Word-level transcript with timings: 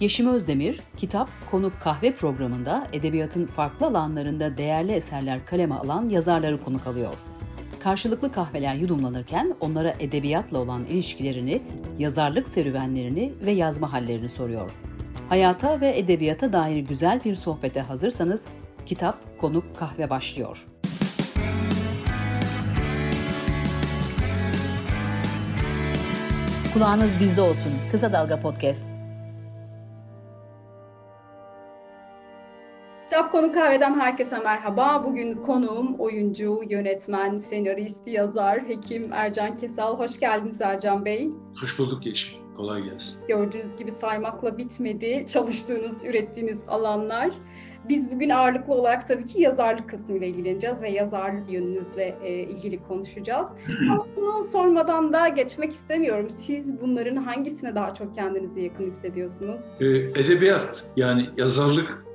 Yeşim 0.00 0.28
Özdemir, 0.28 0.80
Kitap 0.96 1.28
Konuk 1.50 1.80
Kahve 1.80 2.14
programında 2.14 2.88
edebiyatın 2.92 3.46
farklı 3.46 3.86
alanlarında 3.86 4.58
değerli 4.58 4.92
eserler 4.92 5.46
kaleme 5.46 5.74
alan 5.74 6.08
yazarları 6.08 6.60
konuk 6.60 6.86
alıyor. 6.86 7.18
Karşılıklı 7.80 8.32
kahveler 8.32 8.74
yudumlanırken 8.74 9.54
onlara 9.60 9.94
edebiyatla 10.00 10.58
olan 10.58 10.84
ilişkilerini, 10.84 11.62
yazarlık 11.98 12.48
serüvenlerini 12.48 13.32
ve 13.44 13.52
yazma 13.52 13.92
hallerini 13.92 14.28
soruyor. 14.28 14.70
Hayata 15.28 15.80
ve 15.80 15.98
edebiyata 15.98 16.52
dair 16.52 16.78
güzel 16.78 17.20
bir 17.24 17.34
sohbete 17.34 17.80
hazırsanız 17.80 18.46
Kitap 18.86 19.38
Konuk 19.38 19.76
Kahve 19.76 20.10
başlıyor. 20.10 20.66
Kulağınız 26.74 27.20
bizde 27.20 27.40
olsun. 27.40 27.72
Kısa 27.90 28.12
Dalga 28.12 28.40
Podcast. 28.40 28.96
Kitap 33.16 33.32
Konu 33.32 33.52
Kahve'den 33.52 34.00
herkese 34.00 34.38
merhaba. 34.38 35.04
Bugün 35.04 35.34
konuğum 35.34 35.94
oyuncu, 35.94 36.60
yönetmen, 36.68 37.38
senarist, 37.38 38.06
yazar, 38.06 38.68
hekim 38.68 39.12
Ercan 39.12 39.56
Kesal. 39.56 39.98
Hoş 39.98 40.20
geldiniz 40.20 40.60
Ercan 40.60 41.04
Bey. 41.04 41.30
Hoş 41.60 41.78
bulduk 41.78 42.06
Yeşim. 42.06 42.42
Kolay 42.56 42.82
gelsin. 42.82 43.26
Gördüğünüz 43.28 43.76
gibi 43.76 43.92
saymakla 43.92 44.58
bitmedi 44.58 45.26
çalıştığınız, 45.28 46.04
ürettiğiniz 46.04 46.62
alanlar. 46.68 47.30
Biz 47.88 48.12
bugün 48.12 48.30
ağırlıklı 48.30 48.74
olarak 48.74 49.06
tabii 49.08 49.24
ki 49.24 49.40
yazarlık 49.42 49.88
kısmıyla 49.88 50.26
ilgileneceğiz 50.26 50.82
ve 50.82 50.90
yazarlık 50.90 51.50
yönünüzle 51.50 52.18
e, 52.22 52.32
ilgili 52.32 52.82
konuşacağız. 52.82 53.48
Ama 53.90 54.06
bunu 54.16 54.44
sormadan 54.44 55.12
da 55.12 55.28
geçmek 55.28 55.72
istemiyorum. 55.72 56.30
Siz 56.30 56.80
bunların 56.80 57.16
hangisine 57.16 57.74
daha 57.74 57.94
çok 57.94 58.14
kendinizi 58.14 58.60
yakın 58.60 58.86
hissediyorsunuz? 58.86 59.60
Ee, 59.80 59.86
edebiyat 59.86 60.86
yani 60.96 61.30
yazarlık 61.36 62.05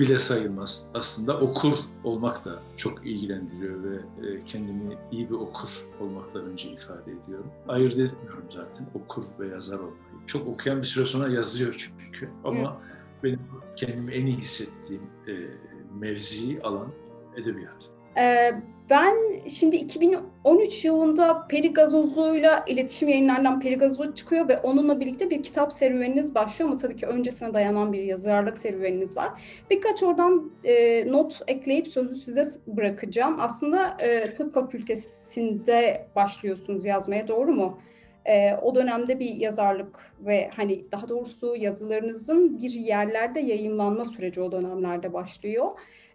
bile 0.00 0.18
sayılmaz. 0.18 0.90
Aslında 0.94 1.40
okur 1.40 1.78
olmak 2.04 2.44
da 2.44 2.62
çok 2.76 3.06
ilgilendiriyor 3.06 3.84
ve 3.84 3.96
e, 3.96 4.44
kendimi 4.44 4.98
iyi 5.12 5.30
bir 5.30 5.34
okur 5.34 5.68
olmaktan 6.00 6.44
önce 6.44 6.68
ifade 6.70 7.12
ediyorum. 7.24 7.50
Ayırt 7.68 7.98
etmiyorum 7.98 8.44
zaten 8.50 8.86
okur 8.94 9.24
ve 9.40 9.48
yazar 9.48 9.78
olmayı. 9.78 9.94
Çok 10.26 10.48
okuyan 10.48 10.78
bir 10.78 10.86
süre 10.86 11.06
sonra 11.06 11.28
yazıyor 11.28 11.90
çünkü. 11.98 12.30
Ama 12.44 12.58
evet. 12.58 13.24
benim 13.24 13.40
kendimi 13.76 14.12
en 14.12 14.26
iyi 14.26 14.36
hissettiğim 14.36 15.02
e, 15.28 15.32
mevzi 15.98 16.62
alan 16.62 16.88
edebiyat. 17.36 17.90
Ee, 18.16 18.52
ben 18.90 19.14
şimdi 19.48 19.76
2013 19.76 20.84
yılında 20.84 21.46
Peri 21.48 21.72
Gazozlu'yla 21.72 22.64
iletişim 22.68 23.08
yayınlarından 23.08 23.60
Peri 23.60 23.74
Gazozlu 23.74 24.14
çıkıyor 24.14 24.48
ve 24.48 24.58
onunla 24.58 25.00
birlikte 25.00 25.30
bir 25.30 25.42
kitap 25.42 25.72
serüveniniz 25.72 26.34
başlıyor 26.34 26.70
ama 26.70 26.78
tabii 26.78 26.96
ki 26.96 27.06
öncesine 27.06 27.54
dayanan 27.54 27.92
bir 27.92 28.02
yazarlık 28.02 28.58
serüveniniz 28.58 29.16
var. 29.16 29.30
Birkaç 29.70 30.02
oradan 30.02 30.52
e, 30.64 31.04
not 31.12 31.40
ekleyip 31.46 31.88
sözü 31.88 32.16
size 32.16 32.44
bırakacağım. 32.66 33.36
Aslında 33.40 33.96
e, 33.98 34.32
tıp 34.32 34.52
fakültesinde 34.52 36.06
başlıyorsunuz 36.16 36.84
yazmaya 36.84 37.28
doğru 37.28 37.52
mu? 37.52 37.78
E, 38.24 38.54
o 38.54 38.74
dönemde 38.74 39.18
bir 39.18 39.36
yazarlık 39.36 40.12
ve 40.20 40.50
hani 40.56 40.84
daha 40.92 41.08
doğrusu 41.08 41.56
yazılarınızın 41.56 42.58
bir 42.58 42.70
yerlerde 42.70 43.40
yayınlanma 43.40 44.04
süreci 44.04 44.40
o 44.40 44.52
dönemlerde 44.52 45.12
başlıyor 45.12 45.70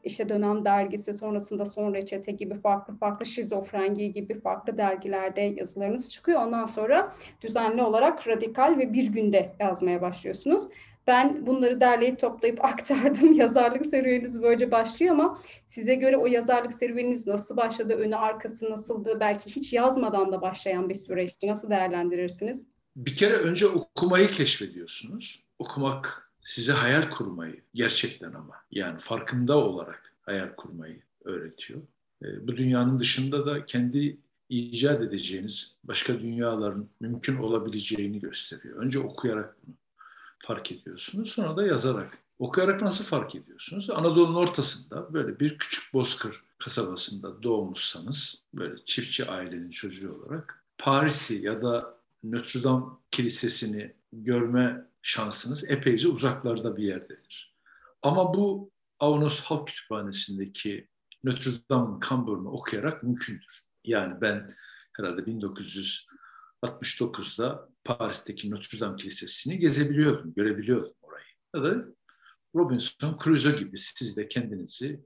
işte 0.06 0.30
dönem 0.30 0.66
dergisi 0.66 1.14
sonrasında 1.14 1.66
son 1.66 1.94
reçete 1.94 2.32
gibi 2.32 2.56
farklı 2.56 2.98
farklı 2.98 3.26
şizofrengi 3.26 4.14
gibi 4.14 4.40
farklı 4.40 4.78
dergilerde 4.78 5.42
yazılarınız 5.42 6.10
çıkıyor. 6.10 6.42
Ondan 6.42 6.66
sonra 6.66 7.16
düzenli 7.42 7.82
olarak 7.82 8.28
radikal 8.28 8.78
ve 8.78 8.94
bir 8.94 9.08
günde 9.08 9.56
yazmaya 9.60 10.02
başlıyorsunuz. 10.02 10.64
Ben 11.08 11.46
bunları 11.46 11.82
derleyip 11.82 12.20
toplayıp 12.20 12.66
aktardım. 12.66 13.34
Yazarlık 13.34 13.86
serüveniniz 13.86 14.42
böylece 14.42 14.72
başlıyor 14.72 15.14
ama 15.14 15.40
size 15.68 15.96
göre 15.96 16.18
o 16.18 16.28
yazarlık 16.28 16.74
serüveniniz 16.74 17.28
nasıl 17.28 17.58
başladı, 17.58 17.94
önü 17.94 18.16
arkası 18.16 18.72
nasıldı? 18.72 19.18
Belki 19.20 19.56
hiç 19.56 19.74
yazmadan 19.74 20.32
da 20.32 20.42
başlayan 20.42 20.90
bir 20.90 20.96
süreçti. 20.96 21.48
Nasıl 21.48 21.70
değerlendirirsiniz? 21.70 22.68
Bir 22.96 23.16
kere 23.16 23.34
önce 23.34 23.68
okumayı 23.68 24.32
keşfediyorsunuz. 24.32 25.46
Okumak 25.60 26.25
size 26.46 26.74
hayal 26.74 27.10
kurmayı 27.10 27.62
gerçekten 27.74 28.34
ama 28.34 28.54
yani 28.72 29.00
farkında 29.00 29.58
olarak 29.58 30.14
hayal 30.22 30.56
kurmayı 30.56 31.02
öğretiyor. 31.24 31.82
E, 32.24 32.48
bu 32.48 32.58
dünyanın 32.58 33.00
dışında 33.00 33.46
da 33.46 33.66
kendi 33.66 34.18
icat 34.50 35.02
edeceğiniz 35.02 35.76
başka 35.84 36.20
dünyaların 36.20 36.90
mümkün 37.00 37.38
olabileceğini 37.38 38.20
gösteriyor. 38.20 38.78
Önce 38.78 39.00
okuyarak 39.00 39.56
bunu 39.68 39.76
fark 40.40 40.72
ediyorsunuz. 40.72 41.30
Sonra 41.30 41.58
da 41.58 41.68
yazarak. 41.68 42.18
Okuyarak 42.40 42.82
nasıl 42.82 43.06
fark 43.06 43.36
ediyorsunuz? 43.36 43.90
Anadolu'nun 43.90 44.36
ortasında 44.36 45.14
böyle 45.14 45.40
bir 45.40 45.58
küçük 45.58 45.94
bozkır 45.94 46.44
kasabasında 46.58 47.44
doğmuşsanız 47.44 48.44
böyle 48.54 48.76
çiftçi 48.86 49.26
ailenin 49.26 49.70
çocuğu 49.70 50.14
olarak 50.14 50.64
Paris'i 50.78 51.46
ya 51.46 51.62
da 51.62 51.98
Notre 52.24 52.64
Dame 52.64 52.86
Kilisesi'ni 53.12 53.94
görme 54.14 54.86
şansınız 55.06 55.70
epeyce 55.70 56.08
uzaklarda 56.08 56.78
bir 56.78 56.84
yerdedir. 56.84 57.56
Ama 58.02 58.34
bu 58.34 58.72
Avanos 59.00 59.42
Halk 59.42 59.68
Kütüphanesi'ndeki 59.68 60.88
Notre 61.24 61.52
Dame'ın 61.70 62.00
kamburunu 62.00 62.50
okuyarak 62.50 63.04
mümkündür. 63.04 63.62
Yani 63.84 64.22
ben 64.22 64.54
herhalde 64.98 65.22
1969'da 65.22 67.70
Paris'teki 67.84 68.52
Notre 68.52 68.80
Dame 68.80 68.96
Kilisesi'ni 68.96 69.60
gezebiliyordum, 69.60 70.34
görebiliyordum 70.34 70.94
orayı. 71.02 71.26
Ya 71.56 71.64
da 71.64 71.86
Robinson 72.56 73.20
Crusoe 73.24 73.52
gibi 73.52 73.78
siz 73.78 74.18
de 74.18 74.28
kendinizi 74.28 74.88
e, 74.88 75.00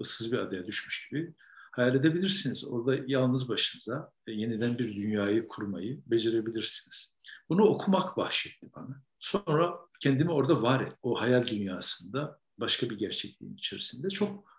ıssız 0.00 0.32
bir 0.32 0.38
adaya 0.38 0.66
düşmüş 0.66 1.08
gibi 1.10 1.34
hayal 1.72 1.94
edebilirsiniz. 1.94 2.64
Orada 2.64 3.04
yalnız 3.06 3.48
başınıza 3.48 4.12
yeniden 4.26 4.78
bir 4.78 4.96
dünyayı 4.96 5.48
kurmayı 5.48 6.00
becerebilirsiniz. 6.06 7.17
Bunu 7.48 7.62
okumak 7.62 8.16
bahşetti 8.16 8.70
bana. 8.76 9.02
Sonra 9.18 9.78
kendimi 10.00 10.30
orada 10.30 10.62
var 10.62 10.80
et. 10.80 10.96
O 11.02 11.20
hayal 11.20 11.46
dünyasında 11.46 12.40
başka 12.58 12.90
bir 12.90 12.98
gerçekliğin 12.98 13.54
içerisinde 13.54 14.08
çok 14.08 14.58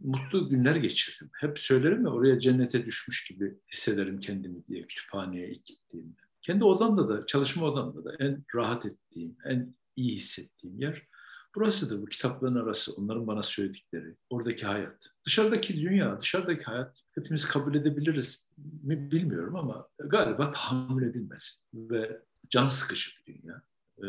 mutlu 0.00 0.48
günler 0.48 0.76
geçirdim. 0.76 1.30
Hep 1.40 1.58
söylerim 1.58 2.04
ya 2.04 2.10
oraya 2.10 2.40
cennete 2.40 2.86
düşmüş 2.86 3.28
gibi 3.28 3.58
hissederim 3.72 4.20
kendimi 4.20 4.66
diye 4.66 4.86
kütüphaneye 4.86 5.50
ilk 5.50 5.66
gittiğimde. 5.66 6.20
Kendi 6.42 6.64
odamda 6.64 7.08
da, 7.08 7.26
çalışma 7.26 7.66
odamda 7.66 8.04
da 8.04 8.16
en 8.18 8.44
rahat 8.54 8.86
ettiğim, 8.86 9.36
en 9.44 9.74
iyi 9.96 10.12
hissettiğim 10.12 10.80
yer 10.80 11.02
burasıdır. 11.56 12.02
Bu 12.02 12.06
kitapların 12.06 12.54
arası, 12.54 12.92
onların 12.96 13.26
bana 13.26 13.42
söyledikleri, 13.42 14.16
oradaki 14.30 14.66
hayat. 14.66 15.10
Dışarıdaki 15.26 15.82
dünya, 15.82 16.20
dışarıdaki 16.20 16.64
hayat 16.64 17.02
hepimiz 17.14 17.48
kabul 17.48 17.74
edebiliriz 17.74 18.48
mi 18.82 19.10
bilmiyorum 19.10 19.56
ama 19.56 19.88
galiba 19.98 20.50
tahammül 20.50 21.10
edilmez. 21.10 21.64
Ve 21.74 22.22
can 22.50 22.68
sıkıcı 22.68 23.10
bir 23.26 23.42
dünya. 23.42 23.62
Ee, 23.98 24.06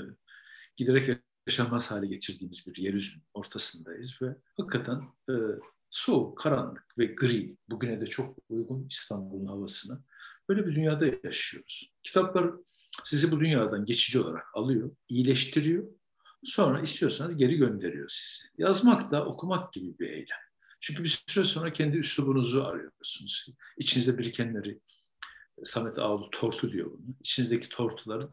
giderek 0.77 1.19
yaşanmaz 1.47 1.91
hale 1.91 2.07
getirdiğimiz 2.07 2.67
bir 2.67 2.75
yeryüzünün 2.75 3.23
ortasındayız 3.33 4.21
ve 4.21 4.35
hakikaten 4.57 5.03
e, 5.29 5.33
soğuk, 5.89 6.37
karanlık 6.37 6.97
ve 6.97 7.05
gri, 7.05 7.57
bugüne 7.69 8.01
de 8.01 8.07
çok 8.07 8.37
uygun 8.49 8.87
İstanbul'un 8.89 9.45
havasına 9.45 10.03
böyle 10.49 10.67
bir 10.67 10.75
dünyada 10.75 11.05
yaşıyoruz. 11.23 11.93
Kitaplar 12.03 12.51
sizi 13.03 13.31
bu 13.31 13.39
dünyadan 13.39 13.85
geçici 13.85 14.19
olarak 14.19 14.45
alıyor, 14.53 14.91
iyileştiriyor, 15.09 15.83
sonra 16.47 16.81
istiyorsanız 16.81 17.37
geri 17.37 17.57
gönderiyor 17.57 18.09
sizi. 18.09 18.47
Yazmak 18.57 19.11
da 19.11 19.25
okumak 19.25 19.73
gibi 19.73 19.99
bir 19.99 20.09
eylem. 20.09 20.37
Çünkü 20.79 21.03
bir 21.03 21.23
süre 21.27 21.45
sonra 21.45 21.73
kendi 21.73 21.97
üslubunuzu 21.97 22.63
arıyorsunuz. 22.63 23.47
İçinizde 23.77 24.17
birikenleri, 24.17 24.79
Samet 25.63 25.99
Ağlı 25.99 26.29
tortu 26.31 26.71
diyor 26.71 26.91
bunu. 26.91 27.15
İçinizdeki 27.19 27.69
tortuları 27.69 28.27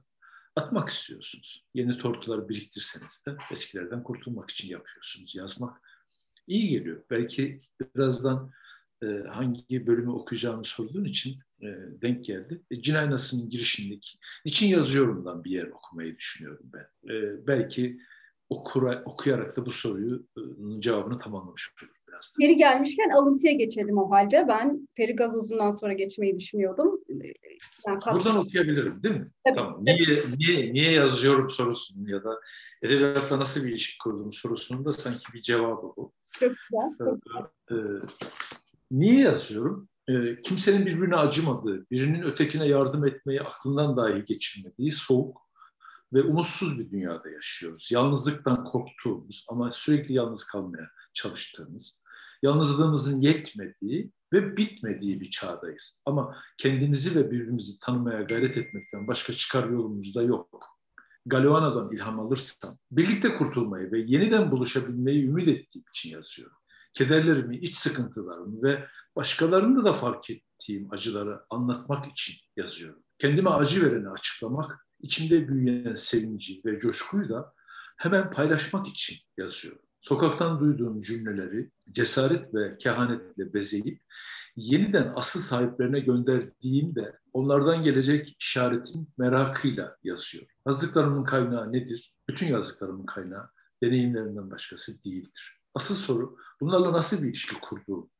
atmak 0.56 0.88
istiyorsunuz. 0.88 1.64
Yeni 1.74 1.98
tortuları 1.98 2.48
biriktirseniz 2.48 3.24
de 3.26 3.36
eskilerden 3.50 4.02
kurtulmak 4.02 4.50
için 4.50 4.68
yapıyorsunuz. 4.68 5.34
Yazmak 5.34 5.80
iyi 6.46 6.68
geliyor. 6.68 7.02
Belki 7.10 7.60
birazdan 7.96 8.52
e, 9.02 9.06
hangi 9.06 9.86
bölümü 9.86 10.10
okuyacağımı 10.10 10.64
sorduğun 10.64 11.04
için 11.04 11.40
e, 11.62 11.68
denk 12.02 12.24
geldi. 12.24 12.62
E, 12.70 12.82
Cinaynası'nın 12.82 13.50
girişindeki, 13.50 14.18
için 14.44 14.66
yazıyorumdan 14.66 15.44
bir 15.44 15.50
yer 15.50 15.66
okumayı 15.66 16.18
düşünüyorum 16.18 16.70
ben. 16.72 17.14
E, 17.14 17.46
belki 17.46 18.00
okura, 18.54 19.02
okuyarak 19.04 19.56
da 19.56 19.66
bu 19.66 19.72
soruyu 19.72 20.26
e, 20.36 20.40
cevabını 20.80 21.18
tamamlamış 21.18 21.70
biraz. 22.14 22.34
Geri 22.40 22.56
gelmişken 22.56 23.10
alıntıya 23.10 23.52
geçelim 23.52 23.98
o 23.98 24.10
halde. 24.10 24.44
Ben 24.48 24.88
Peri 24.94 25.16
Gazoz'undan 25.16 25.70
sonra 25.70 25.92
geçmeyi 25.92 26.38
düşünüyordum. 26.38 27.00
Yani 27.86 27.98
Buradan 28.14 28.36
okuyabilirim 28.36 29.02
değil 29.02 29.14
mi? 29.14 29.26
Tabii. 29.44 29.54
Tamam. 29.54 29.84
Niye, 29.84 30.22
niye, 30.38 30.72
niye 30.72 30.92
yazıyorum 30.92 31.48
sorusunun 31.48 32.06
ya 32.06 32.24
da 32.24 32.40
edebiyatla 32.82 33.38
nasıl 33.38 33.64
bir 33.64 33.68
ilişki 33.68 33.98
kurduğum 33.98 34.32
sorusunun 34.32 34.84
da 34.84 34.92
sanki 34.92 35.24
bir 35.34 35.42
cevabı 35.42 35.82
bu. 35.96 36.12
Çok 36.40 36.50
güzel. 36.50 36.98
Çok 36.98 37.18
güzel. 37.22 37.44
Ee, 37.70 38.00
niye 38.90 39.20
yazıyorum? 39.20 39.88
Ee, 40.08 40.40
kimsenin 40.42 40.86
birbirine 40.86 41.16
acımadığı, 41.16 41.86
birinin 41.90 42.22
ötekine 42.22 42.66
yardım 42.66 43.06
etmeyi 43.06 43.42
aklından 43.42 43.96
dahi 43.96 44.24
geçirmediği 44.24 44.92
soğuk 44.92 45.43
ve 46.14 46.22
umutsuz 46.22 46.78
bir 46.78 46.90
dünyada 46.90 47.30
yaşıyoruz. 47.30 47.88
Yalnızlıktan 47.92 48.64
korktuğumuz 48.64 49.46
ama 49.48 49.72
sürekli 49.72 50.14
yalnız 50.14 50.44
kalmaya 50.44 50.90
çalıştığımız, 51.14 52.00
yalnızlığımızın 52.42 53.20
yetmediği 53.20 54.10
ve 54.32 54.56
bitmediği 54.56 55.20
bir 55.20 55.30
çağdayız. 55.30 56.02
Ama 56.06 56.36
kendimizi 56.58 57.20
ve 57.20 57.30
birbirimizi 57.30 57.80
tanımaya 57.80 58.22
gayret 58.22 58.56
etmekten 58.58 59.06
başka 59.06 59.32
çıkar 59.32 59.68
yolumuz 59.68 60.14
da 60.14 60.22
yok. 60.22 60.74
Galeano'dan 61.26 61.92
ilham 61.92 62.20
alırsam, 62.20 62.74
birlikte 62.90 63.36
kurtulmayı 63.38 63.92
ve 63.92 63.98
yeniden 63.98 64.50
buluşabilmeyi 64.50 65.24
ümit 65.24 65.48
ettiğim 65.48 65.84
için 65.94 66.10
yazıyorum. 66.10 66.56
Kederlerimi, 66.94 67.56
iç 67.56 67.76
sıkıntılarımı 67.76 68.62
ve 68.62 68.86
başkalarında 69.16 69.84
da 69.84 69.92
fark 69.92 70.30
ettiğim 70.30 70.92
acıları 70.92 71.40
anlatmak 71.50 72.06
için 72.06 72.34
yazıyorum. 72.56 73.02
Kendime 73.18 73.50
acı 73.50 73.86
vereni 73.86 74.08
açıklamak, 74.08 74.86
içimde 75.04 75.48
büyüyen 75.48 75.94
sevinci 75.94 76.60
ve 76.64 76.78
coşkuyu 76.78 77.28
da 77.28 77.54
hemen 77.96 78.30
paylaşmak 78.30 78.88
için 78.88 79.16
yazıyorum. 79.36 79.82
Sokaktan 80.00 80.60
duyduğum 80.60 81.00
cümleleri 81.00 81.70
cesaret 81.92 82.54
ve 82.54 82.78
kehanetle 82.78 83.54
bezeyip 83.54 84.02
yeniden 84.56 85.12
asıl 85.16 85.40
sahiplerine 85.40 86.00
gönderdiğimde 86.00 87.18
onlardan 87.32 87.82
gelecek 87.82 88.36
işaretin 88.40 89.08
merakıyla 89.18 89.96
yazıyor. 90.02 90.44
Yazdıklarımın 90.66 91.24
kaynağı 91.24 91.72
nedir? 91.72 92.14
Bütün 92.28 92.46
yazdıklarımın 92.46 93.06
kaynağı 93.06 93.50
deneyimlerinden 93.82 94.50
başkası 94.50 95.04
değildir. 95.04 95.60
Asıl 95.74 95.94
soru 95.94 96.36
bunlarla 96.60 96.92
nasıl 96.92 97.22
bir 97.22 97.28
ilişki 97.28 97.60
kurduğum, 97.60 98.10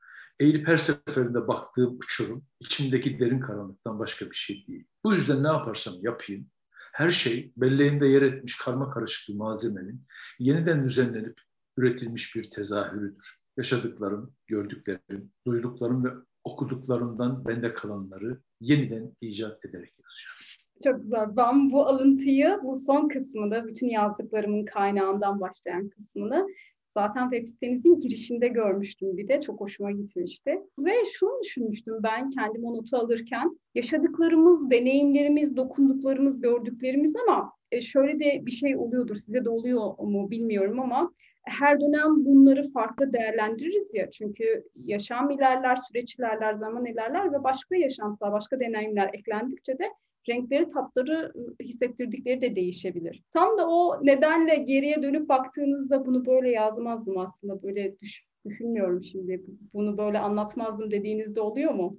eğilip 0.41 0.69
her 0.69 0.77
seferinde 0.77 1.49
baktığım 1.49 1.97
uçurum 1.99 2.45
içimdeki 2.61 3.19
derin 3.19 3.41
karanlıktan 3.41 3.99
başka 3.99 4.31
bir 4.31 4.37
şey 4.37 4.67
değil. 4.67 4.87
Bu 5.05 5.15
yüzden 5.15 5.43
ne 5.43 5.49
yaparsam 5.49 5.95
yapayım 6.03 6.47
her 6.95 7.11
şey 7.11 7.53
belleğimde 7.57 8.07
yer 8.07 8.23
etmiş 8.23 8.59
karma 8.59 8.91
karışık 8.91 9.35
bir 9.35 9.39
malzemenin 9.39 10.03
yeniden 10.39 10.85
düzenlenip 10.85 11.41
üretilmiş 11.77 12.37
bir 12.37 12.51
tezahürüdür. 12.51 13.39
Yaşadıklarım, 13.57 14.35
gördüklerim, 14.47 15.33
duyduklarım 15.47 16.05
ve 16.05 16.09
okuduklarımdan 16.45 17.45
bende 17.45 17.75
kalanları 17.75 18.41
yeniden 18.61 19.17
icat 19.21 19.65
ederek 19.65 19.93
yazıyorum. 19.99 20.45
Çok 20.85 21.03
güzel. 21.03 21.37
Ben 21.37 21.73
bu 21.73 21.87
alıntıyı, 21.87 22.59
bu 22.63 22.77
son 22.77 23.09
kısmını, 23.09 23.67
bütün 23.69 23.89
yazdıklarımın 23.89 24.65
kaynağından 24.65 25.41
başlayan 25.41 25.89
kısmını 25.89 26.47
zaten 26.95 27.31
web 27.31 27.47
sitenizin 27.47 28.01
girişinde 28.01 28.49
görmüştüm 28.49 29.17
bir 29.17 29.29
de. 29.29 29.41
Çok 29.41 29.61
hoşuma 29.61 29.91
gitmişti. 29.91 30.59
Ve 30.85 30.93
şunu 31.13 31.41
düşünmüştüm 31.45 31.95
ben 32.03 32.31
kendim 32.31 32.65
o 32.65 32.77
notu 32.77 32.97
alırken. 32.97 33.59
Yaşadıklarımız, 33.75 34.71
deneyimlerimiz, 34.71 35.57
dokunduklarımız, 35.57 36.41
gördüklerimiz 36.41 37.17
ama 37.17 37.53
e, 37.73 37.81
şöyle 37.81 38.21
de 38.21 38.47
bir 38.47 38.51
şey 38.51 38.77
oluyordur. 38.77 39.15
Size 39.15 39.45
de 39.45 39.51
oluyor 39.51 39.99
mu 39.99 40.31
bilmiyorum 40.31 40.81
ama 40.81 41.13
her 41.45 41.81
dönem 41.81 42.25
bunları 42.25 42.71
farklı 42.73 43.13
değerlendiririz 43.13 43.95
ya. 43.95 44.11
Çünkü 44.11 44.65
yaşam 44.75 45.31
ilerler, 45.31 45.77
süreç 45.77 46.15
ilerler, 46.15 46.55
zaman 46.55 46.87
ilerler 46.87 47.33
ve 47.33 47.45
başka 47.45 47.77
yaşantılar, 47.77 48.33
başka 48.33 48.61
deneyimler 48.61 49.11
eklendikçe 49.13 49.79
de 49.79 49.91
renkleri, 50.29 50.69
tatları 50.69 51.33
ıı, 51.37 51.55
hissettirdikleri 51.63 52.41
de 52.41 52.57
değişebilir. 52.57 53.23
Tam 53.33 53.59
da 53.59 53.69
o 53.69 54.07
nedenle 54.07 54.57
geriye 54.57 55.03
dönüp 55.03 55.29
baktığınızda 55.29 56.07
bunu 56.07 56.27
böyle 56.27 56.51
yazmazdım 56.51 57.19
aslında. 57.19 57.63
Böyle 57.63 57.99
düş, 57.99 58.25
düşünmüyorum 58.47 59.05
şimdi. 59.05 59.43
Bunu 59.75 59.99
böyle 59.99 60.19
anlatmazdım 60.19 60.91
dediğinizde 60.91 61.41
oluyor 61.41 61.73
mu? 61.73 61.99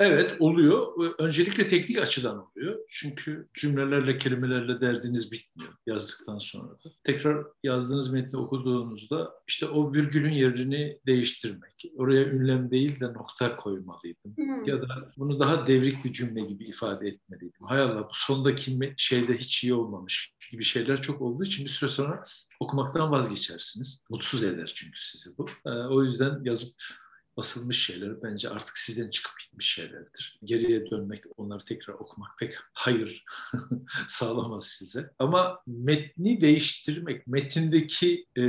Evet 0.00 0.36
oluyor. 0.40 0.86
Öncelikle 1.18 1.68
teknik 1.68 1.98
açıdan 1.98 2.46
oluyor. 2.46 2.78
Çünkü 2.88 3.48
cümlelerle, 3.54 4.18
kelimelerle 4.18 4.80
derdiniz 4.80 5.32
bitmiyor 5.32 5.72
yazdıktan 5.86 6.38
sonra 6.38 6.68
da. 6.68 6.92
Tekrar 7.04 7.46
yazdığınız 7.62 8.12
metni 8.12 8.38
okuduğunuzda 8.38 9.34
işte 9.48 9.66
o 9.66 9.92
virgülün 9.92 10.32
yerini 10.32 10.98
değiştirmek. 11.06 11.92
Oraya 11.96 12.24
ünlem 12.24 12.70
değil 12.70 13.00
de 13.00 13.12
nokta 13.12 13.56
koymalıydım. 13.56 14.36
Hmm. 14.36 14.64
Ya 14.64 14.82
da 14.82 15.12
bunu 15.16 15.40
daha 15.40 15.66
devrik 15.66 16.04
bir 16.04 16.12
cümle 16.12 16.40
gibi 16.40 16.64
ifade 16.64 17.08
etmeliydim. 17.08 17.49
Hay 17.70 17.80
Allah 17.80 18.04
bu 18.04 18.14
sondaki 18.14 18.94
şeyde 18.96 19.34
hiç 19.34 19.64
iyi 19.64 19.74
olmamış 19.74 20.32
gibi 20.50 20.64
şeyler 20.64 21.02
çok 21.02 21.20
olduğu 21.20 21.44
için 21.44 21.64
bir 21.64 21.70
süre 21.70 21.90
sonra 21.90 22.24
okumaktan 22.60 23.10
vazgeçersiniz. 23.10 24.04
Mutsuz 24.10 24.42
eder 24.42 24.72
çünkü 24.74 25.00
sizi 25.00 25.38
bu. 25.38 25.46
O 25.64 26.02
yüzden 26.02 26.44
yazıp 26.44 26.74
basılmış 27.36 27.84
şeyler 27.84 28.22
bence 28.22 28.50
artık 28.50 28.78
sizden 28.78 29.10
çıkıp 29.10 29.32
gitmiş 29.40 29.72
şeylerdir. 29.74 30.38
Geriye 30.44 30.90
dönmek, 30.90 31.24
onları 31.36 31.64
tekrar 31.64 31.94
okumak 31.94 32.38
pek 32.38 32.54
hayır 32.72 33.24
sağlamaz 34.08 34.66
size. 34.66 35.10
Ama 35.18 35.58
metni 35.66 36.40
değiştirmek, 36.40 37.26
metindeki 37.26 38.26
e, 38.36 38.42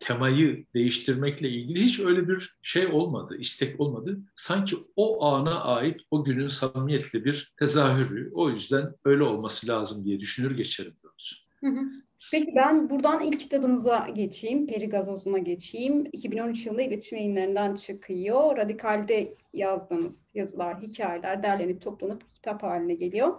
temayı 0.00 0.66
değiştirmekle 0.74 1.48
ilgili 1.50 1.84
hiç 1.84 2.00
öyle 2.00 2.28
bir 2.28 2.56
şey 2.62 2.86
olmadı, 2.86 3.36
istek 3.38 3.80
olmadı. 3.80 4.18
Sanki 4.36 4.76
o 4.96 5.24
ana 5.24 5.60
ait 5.60 6.00
o 6.10 6.24
günün 6.24 6.48
samimiyetli 6.48 7.24
bir 7.24 7.52
tezahürü. 7.58 8.30
O 8.34 8.50
yüzden 8.50 8.94
öyle 9.04 9.22
olması 9.22 9.68
lazım 9.68 10.04
diye 10.04 10.20
düşünür 10.20 10.56
geçerim 10.56 10.96
doğrusu. 11.02 11.36
Peki 12.32 12.54
ben 12.56 12.90
buradan 12.90 13.24
ilk 13.24 13.40
kitabınıza 13.40 14.06
geçeyim, 14.14 14.66
Peri 14.66 14.88
Gazozuna 14.88 15.38
geçeyim. 15.38 16.06
2013 16.12 16.66
yılında 16.66 16.82
iletişim 16.82 17.18
yayınlarından 17.18 17.74
çıkıyor. 17.74 18.56
Radikal'de 18.56 19.34
yazdığınız 19.52 20.30
yazılar, 20.34 20.80
hikayeler 20.80 21.42
derlenip 21.42 21.82
toplanıp 21.82 22.30
kitap 22.30 22.62
haline 22.62 22.94
geliyor. 22.94 23.34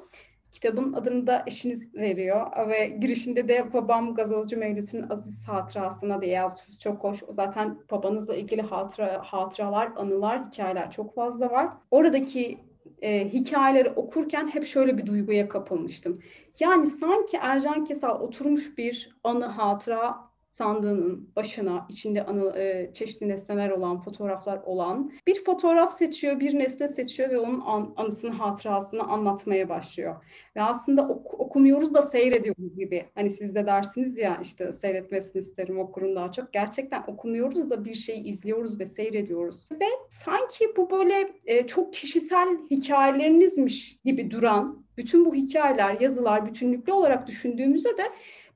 Kitabın 0.51 0.94
adını 0.94 1.27
da 1.27 1.44
eşiniz 1.47 1.95
veriyor 1.95 2.69
ve 2.69 2.88
girişinde 2.88 3.47
de 3.47 3.74
babam 3.74 4.15
gazozcu 4.15 4.57
Mevlüt'ün 4.57 5.09
aziz 5.09 5.47
hatırasına 5.47 6.21
diye 6.21 6.31
yazmışsınız. 6.31 6.80
Çok 6.80 7.03
hoş. 7.03 7.19
Zaten 7.30 7.80
babanızla 7.92 8.35
ilgili 8.35 8.62
hatıra, 8.62 9.21
hatıralar, 9.24 9.92
anılar, 9.95 10.45
hikayeler 10.45 10.92
çok 10.92 11.15
fazla 11.15 11.50
var. 11.50 11.69
Oradaki 11.92 12.69
e, 13.01 13.29
hikayeleri 13.29 13.89
okurken 13.89 14.47
hep 14.47 14.65
şöyle 14.65 14.97
bir 14.97 15.05
duyguya 15.05 15.49
kapılmıştım. 15.49 16.19
Yani 16.59 16.87
sanki 16.87 17.37
Ercan 17.37 17.85
Kesal 17.85 18.21
oturmuş 18.21 18.77
bir 18.77 19.19
anı 19.23 19.45
hatıra 19.45 20.28
sandığının 20.49 21.29
başına 21.35 21.85
içinde 21.89 22.25
anı, 22.25 22.59
e, 22.59 22.93
çeşitli 22.93 23.29
nesneler 23.29 23.69
olan, 23.69 24.01
fotoğraflar 24.01 24.61
olan 24.65 25.11
bir 25.27 25.43
fotoğraf 25.43 25.93
seçiyor, 25.93 26.39
bir 26.39 26.59
nesne 26.59 26.87
seçiyor 26.87 27.29
ve 27.29 27.39
onun 27.39 27.61
an, 27.61 27.93
anısını, 27.95 28.31
hatırasını 28.31 29.03
anlatmaya 29.03 29.69
başlıyor. 29.69 30.15
Ve 30.55 30.61
aslında 30.61 31.07
ok, 31.07 31.39
okumuyoruz 31.39 31.93
da 31.93 32.01
seyrediyoruz 32.01 32.75
gibi. 32.75 33.06
Hani 33.15 33.31
siz 33.31 33.56
de 33.56 33.65
dersiniz 33.65 34.18
ya 34.18 34.39
işte 34.41 34.73
seyretmesini 34.73 35.39
isterim 35.39 35.79
okurun 35.79 36.15
daha 36.15 36.31
çok. 36.31 36.53
Gerçekten 36.53 37.03
okumuyoruz 37.07 37.69
da 37.69 37.85
bir 37.85 37.95
şeyi 37.95 38.23
izliyoruz 38.23 38.79
ve 38.79 38.85
seyrediyoruz. 38.85 39.71
Ve 39.71 39.85
sanki 40.09 40.65
bu 40.77 40.91
böyle 40.91 41.33
e, 41.45 41.68
çok 41.68 41.94
kişisel 41.94 42.47
hikayelerinizmiş 42.71 43.99
gibi 44.06 44.31
duran 44.31 44.85
bütün 44.97 45.25
bu 45.25 45.35
hikayeler, 45.35 45.99
yazılar 45.99 46.45
bütünlüklü 46.45 46.94
olarak 46.94 47.27
düşündüğümüzde 47.27 47.97
de 47.97 48.03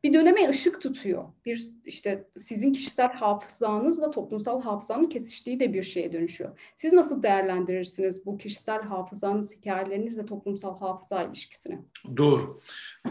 bir 0.04 0.14
döneme 0.14 0.50
ışık 0.50 0.82
tutuyor. 0.82 1.24
Bir 1.46 1.70
işte 1.86 2.28
sizin 2.38 2.74
kişisel 2.74 3.14
hafızanızla 3.14 4.12
toplumsal 4.12 4.62
hafızanın 4.62 5.10
kesiştiği 5.10 5.60
de 5.60 5.74
bir 5.74 5.84
şeye 5.84 6.14
dönüşüyor. 6.14 6.60
Siz 6.76 6.94
nasıl 6.94 7.24
değerlendirirsiniz 7.24 8.26
bu 8.26 8.38
kişisel 8.38 8.82
hafızanız, 8.82 9.56
hikayelerinizle 9.56 10.26
toplumsal 10.26 10.80
hafıza 10.80 11.24
ilişkisini? 11.24 11.80
Doğru. 12.18 12.60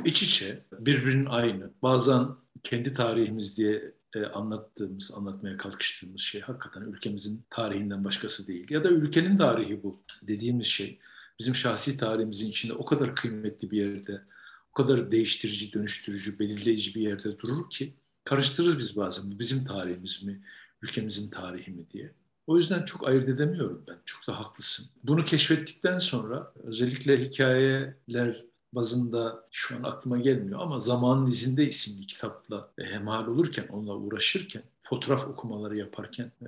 İç 0.05 0.23
içe, 0.23 0.65
birbirinin 0.73 1.27
aynı. 1.27 1.71
Bazen 1.83 2.27
kendi 2.63 2.95
tarihimiz 2.95 3.59
diye 3.59 3.93
e, 4.15 4.25
anlattığımız, 4.25 5.13
anlatmaya 5.17 5.57
kalkıştığımız 5.57 6.21
şey 6.21 6.41
hakikaten 6.41 6.81
ülkemizin 6.81 7.45
tarihinden 7.51 8.05
başkası 8.05 8.49
değil. 8.49 8.67
Ya 8.71 8.85
da 8.85 8.89
ülkenin 8.89 9.39
tarihi 9.39 9.83
bu 9.83 10.03
dediğimiz 10.29 10.67
şey 10.67 10.99
bizim 11.39 11.55
şahsi 11.55 11.97
tarihimizin 11.97 12.49
içinde 12.49 12.73
o 12.73 12.85
kadar 12.85 13.15
kıymetli 13.15 13.71
bir 13.71 13.77
yerde 13.77 14.23
o 14.73 14.75
kadar 14.75 15.11
değiştirici, 15.11 15.73
dönüştürücü, 15.73 16.39
belirleyici 16.39 16.95
bir 16.95 17.01
yerde 17.01 17.39
durur 17.39 17.71
ki 17.71 17.95
karıştırırız 18.25 18.79
biz 18.79 18.97
bazen. 18.97 19.33
Bu 19.33 19.39
bizim 19.39 19.65
tarihimiz 19.65 20.23
mi, 20.23 20.43
ülkemizin 20.83 21.31
tarihi 21.31 21.71
mi 21.71 21.85
diye. 21.93 22.13
O 22.47 22.57
yüzden 22.57 22.85
çok 22.85 23.09
ayırt 23.09 23.29
edemiyorum 23.29 23.85
ben. 23.89 23.99
Çok 24.05 24.27
da 24.29 24.41
haklısın. 24.41 24.87
Bunu 25.05 25.25
keşfettikten 25.25 25.99
sonra 25.99 26.53
özellikle 26.65 27.25
hikayeler 27.25 28.45
bazında 28.73 29.49
şu 29.51 29.77
an 29.77 29.83
aklıma 29.83 30.19
gelmiyor 30.19 30.61
ama 30.61 30.79
Zamanın 30.79 31.27
İzinde 31.27 31.67
isimli 31.67 32.07
kitapla 32.07 32.71
hemal 32.79 33.27
olurken, 33.27 33.67
onunla 33.69 33.97
uğraşırken, 33.97 34.63
fotoğraf 34.83 35.29
okumaları 35.29 35.77
yaparken 35.77 36.33
e, 36.43 36.47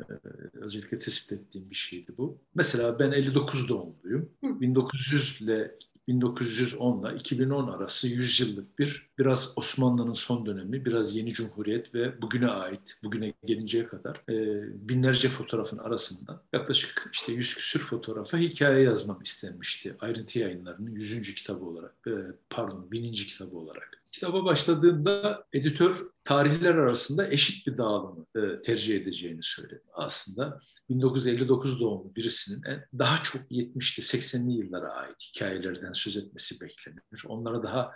özellikle 0.52 0.98
tespit 0.98 1.32
ettiğim 1.32 1.70
bir 1.70 1.74
şeydi 1.74 2.12
bu. 2.18 2.38
Mesela 2.54 2.98
ben 2.98 3.12
59 3.12 3.68
doğumluyum. 3.68 4.30
1900 4.42 5.40
ile 5.40 5.74
1910 6.08 7.02
ile 7.02 7.16
2010 7.16 7.68
arası 7.68 8.08
100 8.08 8.40
yıllık 8.40 8.78
bir 8.78 9.06
biraz 9.18 9.52
Osmanlı'nın 9.56 10.12
son 10.12 10.46
dönemi, 10.46 10.84
biraz 10.84 11.16
yeni 11.16 11.32
cumhuriyet 11.32 11.94
ve 11.94 12.22
bugüne 12.22 12.48
ait, 12.48 12.98
bugüne 13.02 13.34
gelinceye 13.44 13.86
kadar 13.86 14.22
e, 14.28 14.64
binlerce 14.88 15.28
fotoğrafın 15.28 15.78
arasında 15.78 16.42
yaklaşık 16.52 17.10
işte 17.12 17.32
100 17.32 17.54
küsür 17.54 17.80
fotoğrafa 17.80 18.38
hikaye 18.38 18.82
yazmam 18.82 19.22
istenmişti. 19.22 19.96
Ayrıntı 20.00 20.38
yayınlarının 20.38 20.90
100. 20.90 21.34
kitabı 21.34 21.64
olarak, 21.64 21.94
e, 22.06 22.12
pardon 22.50 22.90
1000. 22.90 23.12
kitabı 23.12 23.56
olarak. 23.56 24.03
Kitaba 24.14 24.44
başladığımda 24.44 25.46
editör 25.52 25.96
tarihler 26.24 26.74
arasında 26.74 27.30
eşit 27.30 27.66
bir 27.66 27.78
dağılımı 27.78 28.26
e, 28.36 28.62
tercih 28.62 28.96
edeceğini 28.96 29.42
söyledi. 29.42 29.82
Aslında 29.94 30.60
1959 30.88 31.80
doğumlu 31.80 32.14
birisinin 32.14 32.62
daha 32.98 33.22
çok 33.24 33.42
70'li 33.50 34.02
80'li 34.02 34.52
yıllara 34.52 34.92
ait 34.92 35.30
hikayelerden 35.34 35.92
söz 35.92 36.16
etmesi 36.16 36.60
beklenir. 36.60 37.24
Onlara 37.26 37.62
daha 37.62 37.92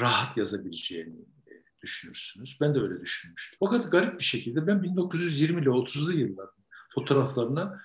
rahat 0.00 0.36
yazabileceğini 0.36 1.20
e, 1.46 1.52
düşünürsünüz. 1.82 2.58
Ben 2.60 2.74
de 2.74 2.78
öyle 2.78 3.00
düşünmüştüm. 3.00 3.58
Kadar 3.68 3.90
garip 3.90 4.18
bir 4.18 4.24
şekilde 4.24 4.66
ben 4.66 4.76
1920'li 4.76 5.68
30'lu 5.68 6.12
yılların 6.12 6.64
fotoğraflarına 6.94 7.80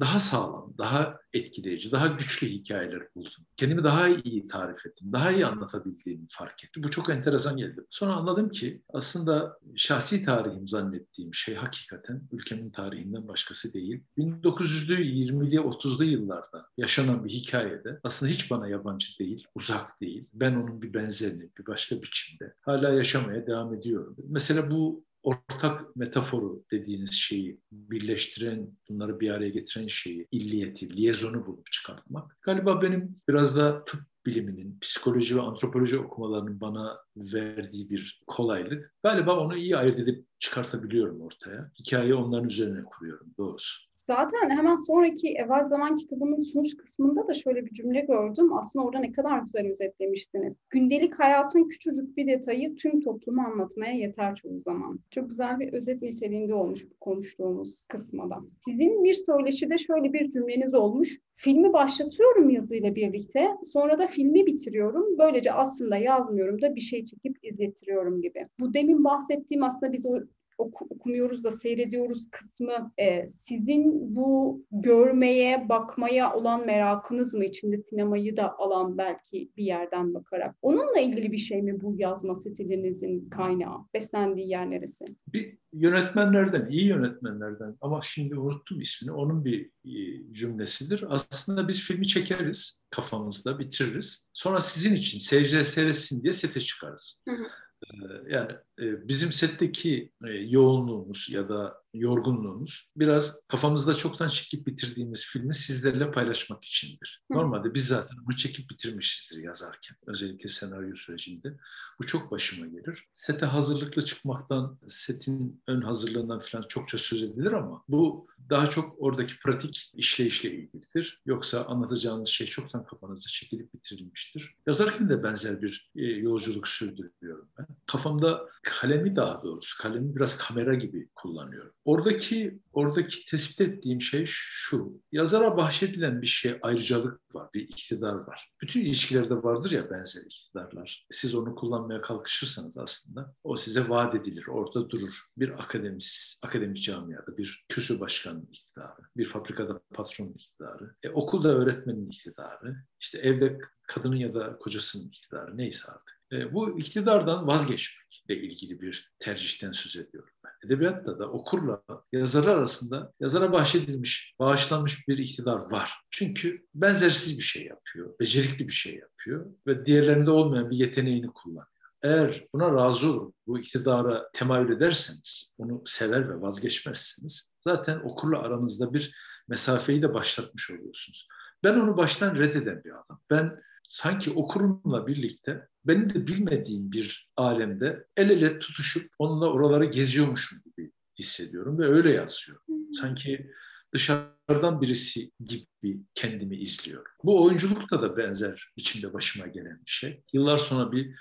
daha 0.00 0.18
sağlam, 0.18 0.74
daha 0.78 1.18
etkileyici, 1.32 1.92
daha 1.92 2.06
güçlü 2.06 2.46
hikayeler 2.46 3.02
buldum. 3.14 3.46
Kendimi 3.56 3.84
daha 3.84 4.08
iyi 4.08 4.46
tarif 4.46 4.86
ettim, 4.86 5.12
daha 5.12 5.32
iyi 5.32 5.46
anlatabildiğimi 5.46 6.26
fark 6.30 6.64
ettim. 6.64 6.82
Bu 6.82 6.90
çok 6.90 7.10
enteresan 7.10 7.56
geldi. 7.56 7.84
Sonra 7.90 8.12
anladım 8.12 8.50
ki 8.50 8.82
aslında 8.92 9.58
şahsi 9.76 10.24
tarihim 10.24 10.68
zannettiğim 10.68 11.34
şey 11.34 11.54
hakikaten 11.54 12.22
ülkemin 12.32 12.70
tarihinden 12.70 13.28
başkası 13.28 13.74
değil. 13.74 14.02
1900'lü, 14.18 15.00
20'li, 15.00 15.56
30'lu 15.56 16.04
yıllarda 16.04 16.66
yaşanan 16.76 17.24
bir 17.24 17.30
hikayede 17.30 18.00
aslında 18.04 18.32
hiç 18.32 18.50
bana 18.50 18.68
yabancı 18.68 19.18
değil, 19.18 19.46
uzak 19.54 20.00
değil. 20.00 20.28
Ben 20.32 20.54
onun 20.54 20.82
bir 20.82 20.94
benzerini 20.94 21.50
bir 21.58 21.66
başka 21.66 22.02
biçimde 22.02 22.54
hala 22.60 22.92
yaşamaya 22.92 23.46
devam 23.46 23.74
ediyorum. 23.74 24.16
Mesela 24.28 24.70
bu 24.70 25.06
ortak 25.26 25.96
metaforu 25.96 26.64
dediğiniz 26.70 27.12
şeyi 27.12 27.60
birleştiren, 27.72 28.70
bunları 28.88 29.20
bir 29.20 29.30
araya 29.30 29.48
getiren 29.48 29.86
şeyi, 29.86 30.28
illiyeti, 30.32 30.96
liyezonu 30.96 31.46
bulup 31.46 31.72
çıkartmak. 31.72 32.38
Galiba 32.42 32.82
benim 32.82 33.16
biraz 33.28 33.56
da 33.56 33.84
tıp 33.84 34.00
biliminin, 34.26 34.78
psikoloji 34.80 35.36
ve 35.36 35.40
antropoloji 35.40 35.98
okumalarının 35.98 36.60
bana 36.60 36.98
verdiği 37.16 37.90
bir 37.90 38.22
kolaylık. 38.26 38.94
Galiba 39.02 39.38
onu 39.38 39.56
iyi 39.56 39.76
ayırt 39.76 39.98
edip 39.98 40.26
çıkartabiliyorum 40.38 41.20
ortaya. 41.20 41.70
Hikayeyi 41.78 42.14
onların 42.14 42.48
üzerine 42.48 42.84
kuruyorum 42.84 43.26
doğrusu. 43.38 43.95
Zaten 44.06 44.50
hemen 44.50 44.76
sonraki 44.76 45.34
Evvel 45.34 45.64
Zaman 45.64 45.96
kitabının 45.96 46.42
sunuş 46.42 46.76
kısmında 46.76 47.28
da 47.28 47.34
şöyle 47.34 47.66
bir 47.66 47.70
cümle 47.70 48.00
gördüm. 48.00 48.52
Aslında 48.52 48.84
orada 48.84 48.98
ne 48.98 49.12
kadar 49.12 49.38
güzel 49.38 49.70
özetlemiştiniz. 49.70 50.60
Gündelik 50.70 51.20
hayatın 51.20 51.68
küçücük 51.68 52.16
bir 52.16 52.26
detayı 52.26 52.76
tüm 52.76 53.00
toplumu 53.00 53.42
anlatmaya 53.42 53.92
yeter 53.92 54.34
çoğu 54.34 54.58
zaman. 54.58 54.98
Çok 55.10 55.28
güzel 55.28 55.60
bir 55.60 55.72
özet 55.72 56.02
niteliğinde 56.02 56.54
olmuş 56.54 56.84
bu 56.90 56.94
konuştuğumuz 57.00 57.84
kısmada. 57.88 58.38
Sizin 58.64 59.04
bir 59.04 59.14
söyleşide 59.14 59.78
şöyle 59.78 60.12
bir 60.12 60.30
cümleniz 60.30 60.74
olmuş. 60.74 61.18
Filmi 61.36 61.72
başlatıyorum 61.72 62.50
yazıyla 62.50 62.94
birlikte. 62.94 63.48
Sonra 63.72 63.98
da 63.98 64.06
filmi 64.06 64.46
bitiriyorum. 64.46 65.18
Böylece 65.18 65.52
aslında 65.52 65.96
yazmıyorum 65.96 66.62
da 66.62 66.74
bir 66.74 66.80
şey 66.80 67.04
çekip 67.04 67.36
izletiyorum 67.42 68.22
gibi. 68.22 68.42
Bu 68.60 68.74
demin 68.74 69.04
bahsettiğim 69.04 69.62
aslında 69.62 69.92
biz 69.92 70.06
o 70.06 70.18
oku, 70.58 70.86
okumuyoruz 70.90 71.44
da 71.44 71.52
seyrediyoruz 71.52 72.30
kısmı 72.30 72.92
e, 72.98 73.26
sizin 73.26 74.16
bu 74.16 74.62
görmeye, 74.70 75.68
bakmaya 75.68 76.34
olan 76.34 76.66
merakınız 76.66 77.34
mı? 77.34 77.46
içinde 77.46 77.78
sinemayı 77.78 78.36
da 78.36 78.58
alan 78.58 78.98
belki 78.98 79.50
bir 79.56 79.64
yerden 79.64 80.14
bakarak. 80.14 80.56
Onunla 80.62 81.00
ilgili 81.00 81.32
bir 81.32 81.38
şey 81.38 81.62
mi 81.62 81.80
bu 81.80 81.94
yazma 81.98 82.34
stilinizin 82.34 83.28
kaynağı? 83.28 83.78
Beslendiği 83.94 84.48
yer 84.48 84.70
neresi? 84.70 85.04
Bir 85.32 85.58
yönetmenlerden, 85.72 86.66
iyi 86.70 86.86
yönetmenlerden 86.86 87.76
ama 87.80 88.00
şimdi 88.02 88.38
unuttum 88.38 88.80
ismini. 88.80 89.12
Onun 89.12 89.44
bir 89.44 89.70
e, 89.84 90.32
cümlesidir. 90.32 91.04
Aslında 91.08 91.68
biz 91.68 91.80
filmi 91.80 92.06
çekeriz 92.06 92.86
kafamızda, 92.90 93.58
bitiririz. 93.58 94.30
Sonra 94.34 94.60
sizin 94.60 94.94
için 94.94 95.18
seyirciler 95.18 95.62
seyretsin 95.62 96.22
diye 96.22 96.32
sete 96.32 96.60
çıkarız. 96.60 97.22
Hı 97.28 97.34
hı. 97.34 97.46
Ee, 97.84 97.88
yani 98.28 98.52
e, 98.78 99.08
bizim 99.08 99.32
setteki 99.32 100.12
e, 100.26 100.30
yoğunluğumuz 100.30 101.28
ya 101.30 101.48
da 101.48 101.82
yorgunluğumuz 101.98 102.90
biraz 102.96 103.40
kafamızda 103.48 103.94
çoktan 103.94 104.28
çekip 104.28 104.66
bitirdiğimiz 104.66 105.24
filmi 105.24 105.54
sizlerle 105.54 106.10
paylaşmak 106.10 106.64
içindir. 106.64 107.22
Normalde 107.30 107.74
biz 107.74 107.86
zaten 107.86 108.18
bunu 108.26 108.36
çekip 108.36 108.70
bitirmişizdir 108.70 109.42
yazarken. 109.42 109.96
Özellikle 110.06 110.48
senaryo 110.48 110.94
sürecinde. 110.94 111.56
Bu 112.00 112.06
çok 112.06 112.30
başıma 112.30 112.66
gelir. 112.66 113.08
Sete 113.12 113.46
hazırlıklı 113.46 114.02
çıkmaktan, 114.02 114.78
setin 114.86 115.62
ön 115.66 115.80
hazırlığından 115.80 116.40
falan 116.40 116.64
çokça 116.68 116.98
söz 116.98 117.22
edilir 117.22 117.52
ama 117.52 117.82
bu 117.88 118.26
daha 118.50 118.66
çok 118.66 118.94
oradaki 118.98 119.38
pratik 119.38 119.90
işleyişle 119.94 120.50
ilgilidir. 120.50 121.22
Yoksa 121.26 121.64
anlatacağınız 121.64 122.28
şey 122.28 122.46
çoktan 122.46 122.86
kafanızda 122.86 123.28
çekilip 123.28 123.74
bitirilmiştir. 123.74 124.54
Yazarken 124.66 125.08
de 125.08 125.22
benzer 125.22 125.62
bir 125.62 125.90
e, 125.96 126.04
yolculuk 126.04 126.68
sürdürüyorum 126.68 127.48
ben. 127.58 127.66
Kafamda 127.86 128.48
kalemi 128.62 129.16
daha 129.16 129.42
doğrusu, 129.42 129.82
kalemi 129.82 130.16
biraz 130.16 130.38
kamera 130.38 130.74
gibi 130.74 131.08
kullanıyorum. 131.14 131.72
Oradaki 131.86 132.60
oradaki 132.72 133.26
tespit 133.26 133.60
ettiğim 133.60 134.00
şey 134.00 134.24
şu. 134.26 135.00
Yazara 135.12 135.56
bahşedilen 135.56 136.22
bir 136.22 136.26
şey 136.26 136.58
ayrıcalık 136.62 137.34
var, 137.34 137.48
bir 137.54 137.60
iktidar 137.60 138.14
var. 138.14 138.52
Bütün 138.62 138.80
ilişkilerde 138.80 139.42
vardır 139.42 139.70
ya 139.70 139.90
benzer 139.90 140.22
iktidarlar. 140.22 141.06
Siz 141.10 141.34
onu 141.34 141.54
kullanmaya 141.54 142.00
kalkışırsanız 142.00 142.78
aslında 142.78 143.34
o 143.44 143.56
size 143.56 143.88
vaat 143.88 144.14
edilir, 144.14 144.46
orada 144.46 144.90
durur. 144.90 145.14
Bir 145.36 145.62
akademis, 145.62 146.40
akademik 146.42 146.82
camiada 146.82 147.36
bir 147.36 147.64
kürsü 147.68 148.00
başkanının 148.00 148.48
iktidarı, 148.52 149.02
bir 149.16 149.24
fabrikada 149.24 149.80
patronun 149.94 150.32
iktidarı, 150.32 150.94
e, 151.02 151.10
okulda 151.10 151.48
öğretmenin 151.48 152.06
iktidarı, 152.06 152.76
işte 153.00 153.18
evde 153.18 153.58
kadının 153.86 154.16
ya 154.16 154.34
da 154.34 154.58
kocasının 154.58 155.08
iktidarı 155.08 155.56
neyse 155.56 155.92
artık. 155.92 156.20
E, 156.32 156.54
bu 156.54 156.78
iktidardan 156.78 157.46
vazgeçmekle 157.46 158.36
ilgili 158.36 158.80
bir 158.80 159.12
tercihten 159.18 159.72
söz 159.72 159.96
ediyorum 159.96 160.30
ben. 160.44 160.66
Edebiyatta 160.66 161.18
da 161.18 161.30
okurla 161.30 161.82
yazarlar 162.12 162.56
arasında 162.56 163.12
yazara 163.20 163.52
bahşedilmiş, 163.52 164.34
bağışlanmış 164.38 165.08
bir 165.08 165.18
iktidar 165.18 165.72
var. 165.72 165.92
Çünkü 166.10 166.66
benzersiz 166.74 167.38
bir 167.38 167.42
şey 167.42 167.66
yapıyor, 167.66 168.14
becerikli 168.20 168.68
bir 168.68 168.72
şey 168.72 168.94
yapıyor 168.94 169.46
ve 169.66 169.86
diğerlerinde 169.86 170.30
olmayan 170.30 170.70
bir 170.70 170.76
yeteneğini 170.76 171.26
kullanıyor. 171.26 171.66
Eğer 172.02 172.46
buna 172.54 172.74
razı 172.74 173.12
olur, 173.12 173.32
bu 173.46 173.58
iktidara 173.58 174.30
temayül 174.32 174.76
ederseniz, 174.76 175.54
onu 175.58 175.82
sever 175.86 176.28
ve 176.28 176.40
vazgeçmezseniz 176.40 177.52
zaten 177.64 178.00
okurla 178.04 178.42
aranızda 178.42 178.94
bir 178.94 179.14
mesafeyi 179.48 180.02
de 180.02 180.14
başlatmış 180.14 180.70
oluyorsunuz. 180.70 181.28
Ben 181.64 181.74
onu 181.74 181.96
baştan 181.96 182.36
reddeden 182.36 182.84
bir 182.84 182.90
adam. 182.90 183.20
Ben 183.30 183.60
sanki 183.88 184.30
okurumla 184.30 185.06
birlikte 185.06 185.68
benim 185.84 186.14
de 186.14 186.26
bilmediğim 186.26 186.92
bir 186.92 187.30
alemde 187.36 188.06
el 188.16 188.30
ele 188.30 188.58
tutuşup 188.58 189.02
onunla 189.18 189.52
oraları 189.52 189.84
geziyormuşum 189.84 190.58
gibi 190.64 190.92
hissediyorum 191.18 191.78
ve 191.78 191.86
öyle 191.86 192.10
yazıyorum. 192.10 192.62
Sanki 193.00 193.50
dışarıdan 193.92 194.80
birisi 194.82 195.30
gibi 195.44 196.00
kendimi 196.14 196.56
izliyorum. 196.56 197.12
Bu 197.24 197.44
oyunculukta 197.44 198.02
da 198.02 198.16
benzer 198.16 198.72
biçimde 198.76 199.12
başıma 199.12 199.46
gelen 199.46 199.80
bir 199.86 199.90
şey. 199.90 200.22
Yıllar 200.32 200.56
sonra 200.56 200.92
bir 200.92 201.14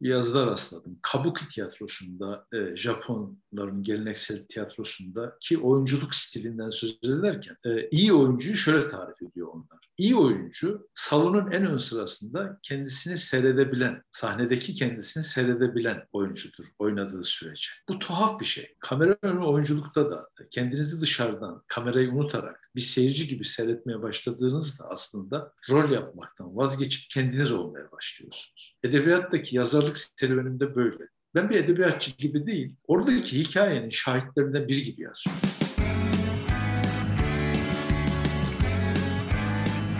yazıda 0.00 0.46
rastladım. 0.46 0.98
Kabuki 1.02 1.48
tiyatrosunda, 1.48 2.46
e, 2.52 2.76
Japonların 2.76 3.82
geleneksel 3.82 4.46
tiyatrosunda 4.48 5.36
ki 5.40 5.58
oyunculuk 5.58 6.14
stilinden 6.14 6.70
söz 6.70 6.98
ederken 7.04 7.56
e, 7.64 7.88
iyi 7.88 8.12
oyuncuyu 8.12 8.56
şöyle 8.56 8.88
tarif 8.88 9.22
ediyor 9.22 9.48
onlar. 9.52 9.90
İyi 9.98 10.16
oyuncu 10.16 10.88
salonun 10.94 11.50
en 11.50 11.66
ön 11.66 11.76
sırasında 11.76 12.58
kendisini 12.62 13.18
seyredebilen, 13.18 14.02
sahnedeki 14.12 14.74
kendisini 14.74 15.24
seyredebilen 15.24 16.06
oyuncudur 16.12 16.64
oynadığı 16.78 17.24
sürece. 17.24 17.68
Bu 17.88 17.98
tuhaf 17.98 18.40
bir 18.40 18.44
şey. 18.44 18.74
Kamera 18.78 19.16
önü 19.22 19.40
oyunculukta 19.40 20.10
da 20.10 20.28
kendinizi 20.50 21.00
dışarıdan 21.00 21.62
kamerayı 21.66 22.10
unutarak 22.10 22.70
bir 22.76 22.80
seyirci 22.80 23.28
gibi 23.28 23.44
seyretmeye 23.44 24.02
başladığınızda 24.02 24.84
aslında 24.88 25.52
rol 25.70 25.90
yapmaktan 25.90 26.56
vazgeçip 26.56 27.10
kendiniz 27.10 27.52
olmaya 27.52 27.92
başlıyorsunuz. 27.92 28.76
Edebiyattaki 28.84 29.56
yazarlık 29.56 29.98
serüvenimde 29.98 30.74
böyle. 30.74 31.04
Ben 31.34 31.50
bir 31.50 31.56
edebiyatçı 31.56 32.16
gibi 32.16 32.46
değil, 32.46 32.74
oradaki 32.86 33.38
hikayenin 33.38 33.90
şahitlerinden 33.90 34.68
biri 34.68 34.82
gibi 34.82 35.02
yazıyorum. 35.02 35.40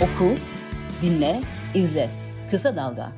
Oku, 0.00 0.34
dinle, 1.02 1.40
izle. 1.74 2.10
Kısa 2.50 2.76
Dalga. 2.76 3.12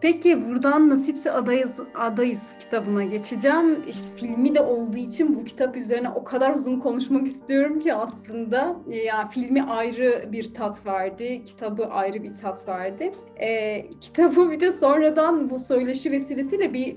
Peki 0.00 0.48
buradan 0.48 0.88
Nasipse 0.88 1.32
Adayız, 1.32 1.80
Adayız 1.94 2.42
kitabına 2.60 3.04
geçeceğim. 3.04 3.84
İşte 3.88 4.16
filmi 4.16 4.54
de 4.54 4.60
olduğu 4.60 4.98
için 4.98 5.36
bu 5.36 5.44
kitap 5.44 5.76
üzerine 5.76 6.08
o 6.10 6.24
kadar 6.24 6.54
uzun 6.54 6.80
konuşmak 6.80 7.26
istiyorum 7.26 7.80
ki 7.80 7.94
aslında. 7.94 8.76
E, 8.90 8.96
yani 8.96 9.30
filmi 9.30 9.62
ayrı 9.62 10.28
bir 10.32 10.54
tat 10.54 10.86
verdi, 10.86 11.44
kitabı 11.44 11.86
ayrı 11.86 12.22
bir 12.22 12.36
tat 12.36 12.68
verdi. 12.68 13.12
E, 13.36 13.90
kitabı 14.00 14.50
bir 14.50 14.60
de 14.60 14.72
sonradan 14.72 15.50
bu 15.50 15.58
söyleşi 15.58 16.12
vesilesiyle 16.12 16.72
bir 16.72 16.96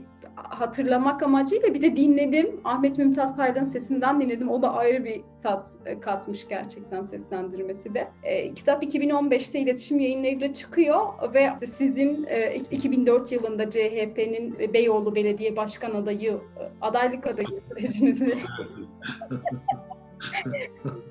hatırlamak 0.50 1.24
amacıyla 1.24 1.74
bir 1.74 1.82
de 1.82 1.96
dinledim. 1.96 2.62
Ahmet 2.64 2.98
Mümtaz 2.98 3.38
Taylan'ın 3.38 3.66
sesinden 3.66 4.22
dinledim. 4.22 4.50
O 4.50 4.62
da 4.62 4.74
ayrı 4.74 5.06
bir 5.06 5.22
tat 5.44 5.70
e, 5.86 6.00
katmış 6.00 6.48
gerçekten 6.48 7.04
seslendirmesi 7.04 7.94
de. 7.94 8.08
E, 8.24 8.54
kitap 8.54 8.84
2015'te 8.84 9.60
iletişim 9.60 10.00
yayınlarıyla 10.00 10.54
çıkıyor 10.54 11.08
ve 11.34 11.68
sizin 11.68 12.26
e, 12.30 12.56
2004 12.56 13.32
yılında 13.32 13.70
CHP'nin 13.70 14.74
Beyoğlu 14.74 15.16
Belediye 15.16 15.56
Başkan 15.56 15.96
adayı, 15.96 16.32
e, 16.32 16.62
adaylık 16.82 17.28
adayı 17.28 17.48
sürecinizi 17.70 18.36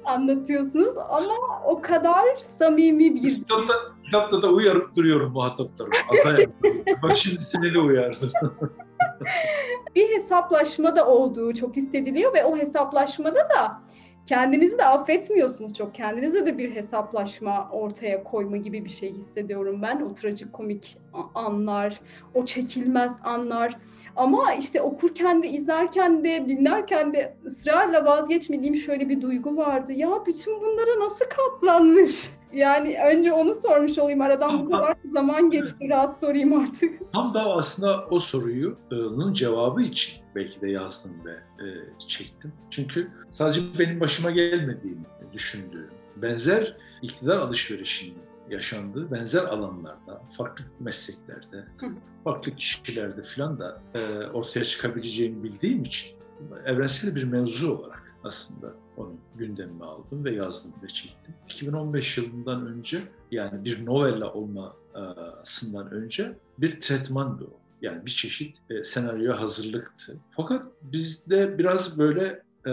anlatıyorsunuz 0.05 0.99
ama 0.99 1.35
o 1.67 1.83
kadar 1.83 2.37
samimi 2.37 3.15
bir... 3.15 3.35
Kitapta, 3.35 3.75
kitapta 4.05 4.43
da 4.43 4.49
uyarıp 4.49 4.97
duruyorum 4.97 5.33
muhataplarımı. 5.33 5.95
Bak 7.03 7.19
şimdi 7.19 7.45
sinirli 7.45 7.79
uyardım. 7.79 8.31
bir 9.95 10.09
hesaplaşma 10.09 10.97
da 10.97 11.09
olduğu 11.09 11.55
çok 11.55 11.77
hissediliyor 11.77 12.35
ve 12.35 12.45
o 12.45 12.57
hesaplaşmada 12.57 13.41
da 13.41 13.83
kendinizi 14.27 14.79
de 14.79 14.85
affetmiyorsunuz 14.85 15.75
çok. 15.75 15.95
Kendinize 15.95 16.47
de 16.47 16.59
bir 16.59 16.75
hesaplaşma 16.75 17.69
ortaya 17.73 18.25
koyma 18.25 18.57
gibi 18.57 18.85
bir 18.85 18.91
şey 18.91 19.13
hissediyorum 19.15 19.83
ben. 19.83 20.01
O 20.01 20.15
trajikomik 20.15 20.99
anlar, 21.35 22.01
o 22.35 22.45
çekilmez 22.45 23.13
anlar. 23.25 23.79
Ama 24.17 24.55
işte 24.55 24.83
okurken 24.83 25.43
de, 25.43 25.49
izlerken 25.49 26.25
de, 26.25 26.49
dinlerken 26.49 27.13
de 27.15 27.37
ısrarla 27.47 28.05
vazgeçmediğim 28.05 28.77
şöyle 28.77 29.09
bir 29.09 29.21
duygu 29.21 29.57
vardı. 29.57 29.93
Ya 29.93 30.27
bütün 30.27 30.61
bunlara 30.61 31.05
nasıl 31.05 31.25
katlanmış? 31.25 32.40
Yani 32.53 32.99
önce 33.07 33.33
onu 33.33 33.55
sormuş 33.55 33.99
olayım. 33.99 34.21
Aradan 34.21 34.67
bu 34.67 34.71
kadar 34.71 34.97
zaman 35.13 35.51
geçti. 35.51 35.89
Rahat 35.89 36.21
sorayım 36.21 36.53
artık. 36.53 37.01
Tam 37.13 37.35
da 37.35 37.45
aslında 37.45 38.07
o 38.11 38.19
soruyunun 38.19 39.33
cevabı 39.33 39.83
için 39.83 40.15
belki 40.35 40.61
de 40.61 40.71
yazdım 40.71 41.13
ve 41.25 41.65
e, 41.65 41.67
çektim. 42.09 42.53
Çünkü 42.71 43.11
sadece 43.31 43.61
benim 43.79 44.01
başıma 44.01 44.31
gelmediğini 44.31 45.05
düşündüğüm 45.33 45.91
benzer 46.17 46.77
iktidar 47.03 47.37
alışverişinin 47.37 48.19
yaşandığı 48.51 49.11
benzer 49.13 49.43
alanlarda, 49.45 50.23
farklı 50.39 50.65
mesleklerde, 50.81 51.65
farklı 52.25 52.57
kişilerde 52.57 53.23
falan 53.23 53.59
da 53.59 53.81
e, 53.95 54.27
ortaya 54.27 54.65
çıkabileceğini 54.65 55.43
bildiğim 55.43 55.83
için 55.83 56.19
evrensel 56.65 57.15
bir 57.15 57.25
mevzu 57.25 57.77
olarak 57.77 58.00
aslında 58.25 58.75
onu 58.97 59.13
gündemime 59.37 59.85
aldım 59.85 60.25
ve 60.25 60.35
yazdım 60.35 60.73
ve 60.83 60.89
çektim. 60.89 61.35
2015 61.45 62.19
yılından 62.19 62.67
önce 62.67 63.03
yani 63.31 63.65
bir 63.65 63.87
novella 63.87 64.33
olmasından 64.33 65.91
önce 65.91 66.37
bir 66.59 66.81
tretmandı 66.81 67.45
o. 67.45 67.61
Yani 67.83 68.07
bir 68.07 68.11
çeşit 68.11 68.59
e, 68.71 68.83
senaryo 68.83 69.35
hazırlıktı. 69.35 70.17
Fakat 70.31 70.67
bizde 70.83 71.59
biraz 71.59 71.99
böyle 71.99 72.43
e, 72.67 72.73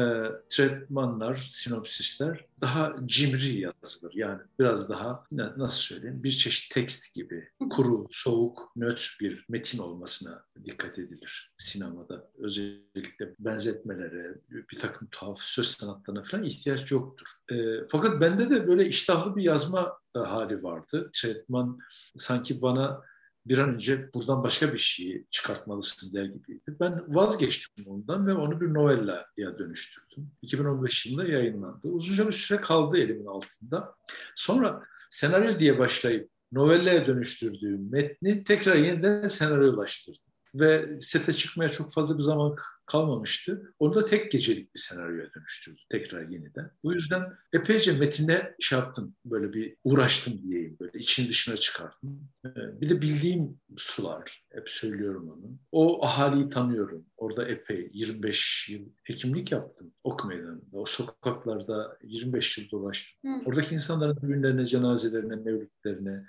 tretmanlar, 0.50 1.48
sinopsisler 1.50 2.46
daha 2.62 2.96
cimri 3.06 3.60
yazılır. 3.60 4.13
Yani 4.15 4.41
biraz 4.60 4.89
daha 4.89 5.24
nasıl 5.32 5.82
söyleyeyim 5.82 6.24
bir 6.24 6.32
çeşit 6.32 6.74
tekst 6.74 7.15
gibi 7.15 7.50
kuru, 7.70 8.08
soğuk, 8.12 8.72
nötr 8.75 9.17
bir 9.22 9.46
metin 9.50 9.79
olmasına 9.79 10.44
dikkat 10.65 11.00
edilir 11.00 11.53
sinemada. 11.58 12.32
Özellikle 12.38 13.36
benzetmelere, 13.39 14.36
bir 14.50 14.79
takım 14.79 15.08
tuhaf 15.12 15.39
söz 15.39 15.67
sanatlarına 15.67 16.24
falan 16.24 16.44
ihtiyaç 16.44 16.91
yoktur. 16.91 17.27
E, 17.51 17.56
fakat 17.89 18.22
bende 18.22 18.50
de 18.50 18.67
böyle 18.67 18.88
iştahlı 18.88 19.36
bir 19.36 19.44
yazma 19.44 19.98
hali 20.15 20.63
vardı. 20.63 21.10
Tretman 21.13 21.79
sanki 22.17 22.62
bana 22.62 23.01
bir 23.50 23.58
an 23.58 23.74
önce 23.74 24.13
buradan 24.13 24.44
başka 24.44 24.74
bir 24.74 24.77
şeyi 24.77 25.25
çıkartmalısın 25.32 26.13
der 26.13 26.25
gibiydi. 26.25 26.75
Ben 26.80 27.16
vazgeçtim 27.16 27.88
ondan 27.88 28.27
ve 28.27 28.34
onu 28.34 28.62
bir 28.62 28.74
novellaya 28.74 29.60
dönüştürdüm. 29.60 30.32
2015 30.42 31.06
yılında 31.06 31.27
yayınlandı. 31.27 31.88
Uzunca 31.88 32.27
bir 32.27 32.32
süre 32.32 32.62
kaldı 32.62 32.98
elimin 32.98 33.25
altında. 33.25 33.96
Sonra 34.36 34.84
senaryo 35.10 35.60
diye 35.60 35.80
başlayıp 35.80 36.30
novellaya 36.51 37.08
dönüştürdüğüm 37.08 37.92
metni 37.92 38.44
tekrar 38.44 38.75
yeniden 38.75 39.27
senaryolaştırdım. 39.27 40.34
Ve 40.59 40.99
sete 41.01 41.33
çıkmaya 41.33 41.69
çok 41.69 41.93
fazla 41.93 42.17
bir 42.17 42.24
zaman 42.24 42.55
kalmamıştı. 42.85 43.74
Onu 43.79 43.96
da 43.96 44.03
tek 44.03 44.31
gecelik 44.31 44.75
bir 44.75 44.79
senaryoya 44.79 45.33
dönüştürdü 45.35 45.81
tekrar 45.89 46.29
yeniden. 46.29 46.72
Bu 46.83 46.93
yüzden 46.93 47.24
epeyce 47.53 47.91
metine 47.91 48.55
şey 48.59 48.79
yaptım, 48.79 49.15
böyle 49.25 49.53
bir 49.53 49.75
uğraştım 49.83 50.41
diyeyim, 50.43 50.77
böyle 50.79 51.00
için 51.00 51.27
dışına 51.27 51.57
çıkarttım. 51.57 52.29
Ee, 52.46 52.81
bir 52.81 52.89
de 52.89 53.01
bildiğim 53.01 53.59
sular, 53.77 54.43
hep 54.53 54.70
söylüyorum 54.70 55.29
onu. 55.29 55.57
O 55.72 56.05
ahaliyi 56.05 56.50
tanıyorum. 56.50 57.05
Orada 57.17 57.48
epey 57.48 57.89
25 57.93 58.70
yıl 58.70 58.81
hekimlik 59.03 59.51
yaptım 59.51 59.93
ok 60.03 60.25
meydanında. 60.25 60.77
O 60.77 60.85
sokaklarda 60.85 61.98
25 62.03 62.57
yıl 62.57 62.70
dolaştım. 62.70 63.31
Hı. 63.31 63.41
Oradaki 63.46 63.75
insanların 63.75 64.17
düğünlerine, 64.22 64.65
cenazelerine, 64.65 65.35
mevlütlerine, 65.35 66.25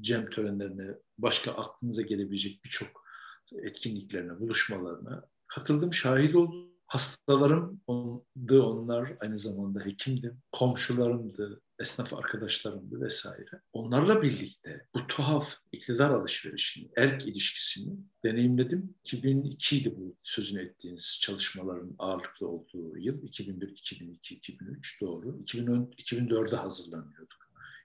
cem 0.00 0.30
törenlerine, 0.30 0.94
başka 1.18 1.52
aklınıza 1.52 2.02
gelebilecek 2.02 2.64
birçok 2.64 3.01
etkinliklerine, 3.62 4.40
buluşmalarına 4.40 5.24
katıldım, 5.46 5.94
şahit 5.94 6.34
oldum. 6.34 6.72
Hastalarımdı 6.86 8.62
onlar, 8.62 9.16
aynı 9.20 9.38
zamanda 9.38 9.80
hekimdim, 9.80 10.42
komşularımdı, 10.52 11.60
esnaf 11.78 12.14
arkadaşlarımdı 12.14 13.00
vesaire. 13.00 13.60
Onlarla 13.72 14.22
birlikte 14.22 14.86
bu 14.94 15.06
tuhaf 15.06 15.54
iktidar 15.72 16.10
alışverişini, 16.10 16.90
erk 16.96 17.26
ilişkisini 17.26 17.96
deneyimledim. 18.24 18.94
2002 19.04 19.78
idi 19.78 19.94
bu 19.96 20.16
sözünü 20.22 20.62
ettiğiniz 20.62 21.18
çalışmaların 21.22 21.94
ağırlıklı 21.98 22.48
olduğu 22.48 22.98
yıl. 22.98 23.22
2001, 23.22 23.68
2002, 23.68 24.34
2003 24.34 25.00
doğru. 25.00 25.38
2010, 25.42 25.90
2004'e 25.98 26.56
hazırlanıyorduk 26.56 27.41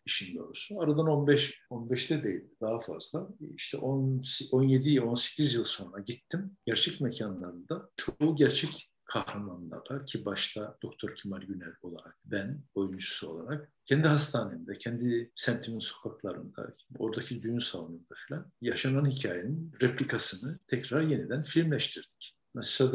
işin 0.07 0.37
doğrusu. 0.37 0.79
Aradan 0.81 1.07
15, 1.07 1.61
15'te 1.71 2.23
değil 2.23 2.41
daha 2.61 2.79
fazla. 2.79 3.27
İşte 3.55 3.77
10, 3.77 4.23
17, 4.51 5.01
18 5.01 5.53
yıl 5.53 5.63
sonra 5.63 5.99
gittim. 5.99 6.57
Gerçek 6.65 7.01
mekanlarında 7.01 7.89
çoğu 7.97 8.35
gerçek 8.35 8.89
kahramanlarla 9.07 10.05
ki 10.05 10.25
başta 10.25 10.77
Doktor 10.83 11.15
Kemal 11.15 11.41
Güner 11.41 11.73
olarak 11.81 12.17
ben 12.25 12.63
oyuncusu 12.75 13.29
olarak 13.29 13.71
kendi 13.85 14.07
hastanemde, 14.07 14.77
kendi 14.77 15.31
semtimin 15.35 15.79
sokaklarında, 15.79 16.75
oradaki 16.97 17.41
düğün 17.41 17.59
salonunda 17.59 18.15
falan 18.29 18.51
yaşanan 18.61 19.09
hikayenin 19.09 19.71
replikasını 19.81 20.59
tekrar 20.67 21.01
yeniden 21.01 21.43
filmleştirdik. 21.43 22.35
Nasıl 22.55 22.93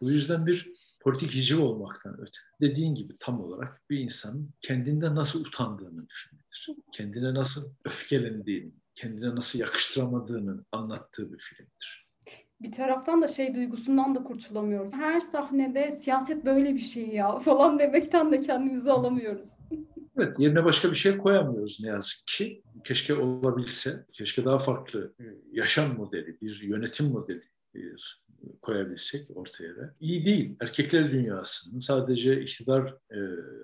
Bu 0.00 0.10
yüzden 0.10 0.46
bir 0.46 0.72
politik 1.04 1.34
hiciv 1.34 1.62
olmaktan 1.62 2.20
öte. 2.20 2.38
Dediğin 2.60 2.94
gibi 2.94 3.12
tam 3.20 3.40
olarak 3.40 3.82
bir 3.90 3.98
insanın 3.98 4.50
kendinden 4.62 5.14
nasıl 5.14 5.44
utandığının 5.44 6.08
filmidir. 6.10 6.68
Kendine 6.92 7.34
nasıl 7.34 7.60
öfkelendiğini, 7.84 8.72
kendine 8.94 9.34
nasıl 9.34 9.58
yakıştıramadığını 9.58 10.64
anlattığı 10.72 11.32
bir 11.32 11.38
filmdir. 11.38 12.04
Bir 12.60 12.72
taraftan 12.72 13.22
da 13.22 13.28
şey 13.28 13.54
duygusundan 13.54 14.14
da 14.14 14.22
kurtulamıyoruz. 14.24 14.94
Her 14.94 15.20
sahnede 15.20 15.92
siyaset 15.92 16.44
böyle 16.44 16.74
bir 16.74 16.78
şey 16.78 17.08
ya 17.08 17.38
falan 17.44 17.78
demekten 17.78 18.32
de 18.32 18.40
kendimizi 18.40 18.90
alamıyoruz. 18.90 19.58
Evet, 20.18 20.34
yerine 20.38 20.64
başka 20.64 20.90
bir 20.90 20.96
şey 20.96 21.18
koyamıyoruz 21.18 21.78
ne 21.82 21.88
yazık 21.88 22.26
ki. 22.26 22.62
Keşke 22.84 23.14
olabilse, 23.14 24.06
keşke 24.12 24.44
daha 24.44 24.58
farklı 24.58 25.14
yaşam 25.52 25.96
modeli, 25.96 26.40
bir 26.42 26.62
yönetim 26.62 27.06
modeli 27.06 27.42
koyabilsek 28.62 29.36
ortaya 29.36 29.76
da 29.76 29.94
iyi 30.00 30.24
değil. 30.24 30.56
Erkekler 30.60 31.12
dünyasının 31.12 31.80
sadece 31.80 32.42
iktidar 32.42 32.94
e, 33.10 33.18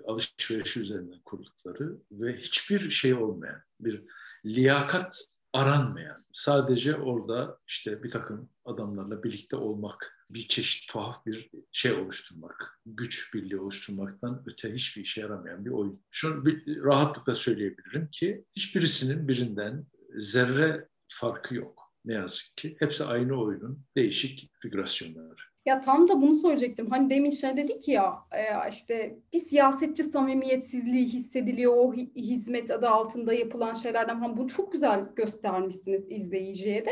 alışverişi 0.07 0.79
üzerinden 0.79 1.19
kurdukları 1.25 1.97
ve 2.11 2.37
hiçbir 2.37 2.89
şey 2.89 3.13
olmayan, 3.13 3.61
bir 3.79 4.03
liyakat 4.45 5.27
aranmayan, 5.53 6.25
sadece 6.33 6.95
orada 6.95 7.59
işte 7.67 8.03
bir 8.03 8.09
takım 8.09 8.49
adamlarla 8.65 9.23
birlikte 9.23 9.55
olmak, 9.55 10.25
bir 10.29 10.47
çeşit 10.47 10.91
tuhaf 10.91 11.25
bir 11.25 11.49
şey 11.71 11.91
oluşturmak, 11.91 12.79
güç 12.85 13.33
birliği 13.33 13.59
oluşturmaktan 13.59 14.43
öte 14.45 14.73
hiçbir 14.73 15.01
işe 15.01 15.21
yaramayan 15.21 15.65
bir 15.65 15.71
oyun. 15.71 16.03
Şunu 16.11 16.45
bir 16.45 16.83
rahatlıkla 16.83 17.33
söyleyebilirim 17.33 18.07
ki 18.11 18.45
hiçbirisinin 18.55 19.27
birinden 19.27 19.85
zerre 20.17 20.87
farkı 21.07 21.55
yok 21.55 21.80
ne 22.05 22.13
yazık 22.13 22.57
ki. 22.57 22.75
Hepsi 22.79 23.03
aynı 23.03 23.41
oyunun 23.41 23.79
değişik 23.95 24.51
figürasyonları. 24.61 25.35
Ya 25.65 25.81
tam 25.81 26.07
da 26.07 26.21
bunu 26.21 26.35
soracaktım. 26.35 26.89
Hani 26.89 27.09
demin 27.09 27.29
şey 27.29 27.57
dedik 27.57 27.87
ya 27.87 28.15
e, 28.31 28.69
işte 28.69 29.17
bir 29.33 29.39
siyasetçi 29.39 30.03
samimiyetsizliği 30.03 31.05
hissediliyor 31.05 31.73
o 31.75 31.93
hizmet 32.15 32.71
adı 32.71 32.89
altında 32.89 33.33
yapılan 33.33 33.73
şeylerden. 33.73 34.19
Hani 34.19 34.37
bunu 34.37 34.49
çok 34.49 34.71
güzel 34.71 35.05
göstermişsiniz 35.15 36.11
izleyiciye 36.11 36.85
de. 36.85 36.91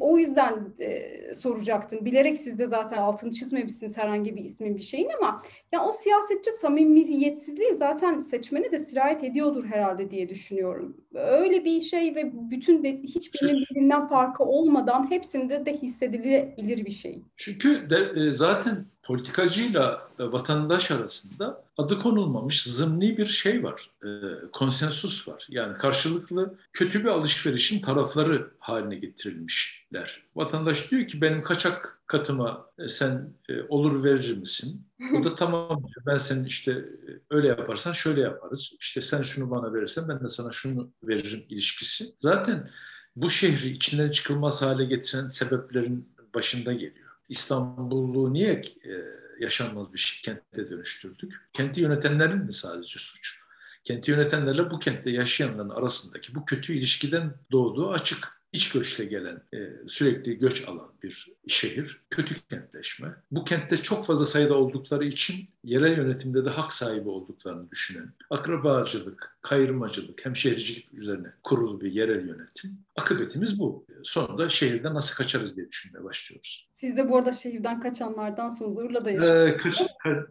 O 0.00 0.18
yüzden 0.18 0.74
e, 0.78 1.34
soracaktım. 1.34 2.04
Bilerek 2.04 2.36
siz 2.36 2.58
de 2.58 2.66
zaten 2.66 2.96
altını 2.96 3.30
çizmemişsiniz 3.30 3.96
herhangi 3.96 4.36
bir 4.36 4.44
ismin 4.44 4.76
bir 4.76 4.82
şeyin 4.82 5.08
ama 5.20 5.42
ya 5.72 5.84
o 5.84 5.92
siyasetçi 5.92 6.50
samimiyetsizliği 6.60 7.74
zaten 7.74 8.20
seçmene 8.20 8.72
de 8.72 8.78
sirayet 8.78 9.24
ediyordur 9.24 9.64
herhalde 9.64 10.10
diye 10.10 10.28
düşünüyorum. 10.28 10.96
Öyle 11.14 11.64
bir 11.64 11.80
şey 11.80 12.14
ve 12.14 12.32
bütün 12.50 12.84
de 12.84 12.96
hiçbirinin 12.96 13.56
birbirinden 13.56 14.08
farkı 14.08 14.44
olmadan 14.44 15.10
hepsinde 15.10 15.66
de 15.66 15.72
hissedilebilir 15.72 16.86
bir 16.86 16.90
şey. 16.90 17.22
Çünkü 17.36 17.90
de, 17.90 18.20
e, 18.20 18.32
zaten 18.32 18.84
politikacıyla 19.08 20.08
e, 20.18 20.32
vatandaş 20.32 20.90
arasında 20.90 21.64
adı 21.76 21.98
konulmamış 21.98 22.62
zımni 22.62 23.18
bir 23.18 23.24
şey 23.24 23.64
var, 23.64 23.90
e, 24.04 24.08
konsensus 24.52 25.28
var. 25.28 25.46
Yani 25.50 25.78
karşılıklı 25.78 26.54
kötü 26.72 27.04
bir 27.04 27.08
alışverişin 27.08 27.82
tarafları 27.82 28.50
haline 28.58 28.94
getirilmişler. 28.94 30.22
Vatandaş 30.36 30.90
diyor 30.90 31.06
ki 31.06 31.20
benim 31.20 31.42
kaçak 31.42 32.00
katıma 32.06 32.70
e, 32.78 32.88
sen 32.88 33.32
e, 33.48 33.62
olur 33.68 34.04
verir 34.04 34.36
misin? 34.36 34.86
O 35.20 35.24
da 35.24 35.34
tamam 35.36 35.78
diyor. 35.78 36.06
Ben 36.06 36.16
senin 36.16 36.44
işte 36.44 36.72
e, 36.72 37.10
öyle 37.30 37.48
yaparsan 37.48 37.92
şöyle 37.92 38.20
yaparız. 38.20 38.72
İşte 38.80 39.00
sen 39.00 39.22
şunu 39.22 39.50
bana 39.50 39.74
verirsen 39.74 40.08
ben 40.08 40.20
de 40.20 40.28
sana 40.28 40.52
şunu 40.52 40.90
veririm 41.02 41.44
ilişkisi. 41.48 42.04
Zaten 42.20 42.70
bu 43.16 43.30
şehri 43.30 43.68
içinden 43.68 44.10
çıkılmaz 44.10 44.62
hale 44.62 44.84
getiren 44.84 45.28
sebeplerin 45.28 46.08
başında 46.34 46.72
geliyor. 46.72 47.07
İstanbulluğu 47.28 48.32
niye 48.32 48.52
e, 48.84 48.92
yaşanmaz 49.40 49.92
bir 49.92 50.20
kente 50.24 50.70
dönüştürdük? 50.70 51.48
Kenti 51.52 51.80
yönetenlerin 51.80 52.38
mi 52.38 52.52
sadece 52.52 52.98
suç? 52.98 53.40
Kenti 53.84 54.10
yönetenlerle 54.10 54.70
bu 54.70 54.78
kentte 54.78 55.10
yaşayanların 55.10 55.68
arasındaki 55.68 56.34
bu 56.34 56.44
kötü 56.44 56.72
ilişkiden 56.72 57.34
doğduğu 57.52 57.90
açık 57.90 58.37
iç 58.52 58.72
göçle 58.72 59.04
gelen, 59.04 59.42
e, 59.54 59.58
sürekli 59.86 60.38
göç 60.38 60.68
alan 60.68 60.92
bir 61.02 61.32
şehir, 61.48 62.00
kötü 62.10 62.34
kentleşme. 62.34 63.14
Bu 63.30 63.44
kentte 63.44 63.76
çok 63.76 64.06
fazla 64.06 64.24
sayıda 64.24 64.54
oldukları 64.54 65.04
için 65.04 65.36
yerel 65.64 65.96
yönetimde 65.96 66.44
de 66.44 66.50
hak 66.50 66.72
sahibi 66.72 67.08
olduklarını 67.08 67.70
düşünen, 67.70 68.12
akrabacılık, 68.30 69.38
kayırmacılık, 69.42 70.26
hemşehricilik 70.26 70.94
üzerine 70.94 71.28
kurulu 71.42 71.80
bir 71.80 71.92
yerel 71.92 72.28
yönetim. 72.28 72.78
Akıbetimiz 72.96 73.58
bu. 73.58 73.86
Sonunda 74.02 74.48
şehirden 74.48 74.94
nasıl 74.94 75.16
kaçarız 75.16 75.56
diye 75.56 75.68
düşünmeye 75.68 76.04
başlıyoruz. 76.04 76.68
Siz 76.72 76.96
de 76.96 77.10
bu 77.10 77.16
arada 77.16 77.32
şehirden 77.32 77.80
kaçanlardansınız. 77.80 78.76
Urla'da 78.76 79.10
yaşıyorsunuz. 79.10 79.54
Ee, 79.54 79.56
kaç, 79.56 79.80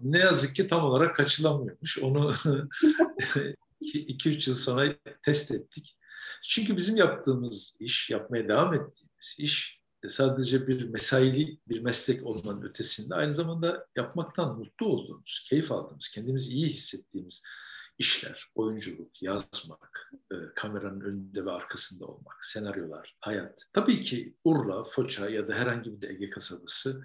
ne 0.01 0.19
yazık 0.19 0.55
ki 0.55 0.67
tam 0.67 0.83
olarak 0.83 1.15
kaçılamıyormuş. 1.15 1.99
Onu 1.99 2.31
2-3 3.81 4.49
yıl 4.49 4.55
sonra 4.55 4.95
test 5.23 5.51
ettik. 5.51 5.97
Çünkü 6.43 6.77
bizim 6.77 6.97
yaptığımız 6.97 7.77
iş, 7.79 8.09
yapmaya 8.09 8.47
devam 8.47 8.73
ettiğimiz 8.73 9.35
iş 9.39 9.81
e, 10.03 10.09
sadece 10.09 10.67
bir 10.67 10.89
mesaili 10.89 11.59
bir 11.67 11.79
meslek 11.79 12.25
olmanın 12.25 12.61
ötesinde 12.61 13.15
aynı 13.15 13.33
zamanda 13.33 13.87
yapmaktan 13.95 14.57
mutlu 14.57 14.85
olduğumuz, 14.85 15.45
keyif 15.49 15.71
aldığımız, 15.71 16.09
kendimizi 16.09 16.53
iyi 16.53 16.67
hissettiğimiz 16.67 17.43
işler, 17.97 18.51
oyunculuk, 18.55 19.21
yazmak, 19.21 20.11
e, 20.31 20.35
kameranın 20.55 21.01
önünde 21.01 21.45
ve 21.45 21.51
arkasında 21.51 22.05
olmak, 22.05 22.45
senaryolar, 22.45 23.15
hayat. 23.19 23.65
Tabii 23.73 24.01
ki 24.01 24.35
Urla, 24.43 24.83
Foça 24.83 25.29
ya 25.29 25.47
da 25.47 25.53
herhangi 25.55 26.01
bir 26.01 26.09
Ege 26.09 26.29
kasabası 26.29 27.03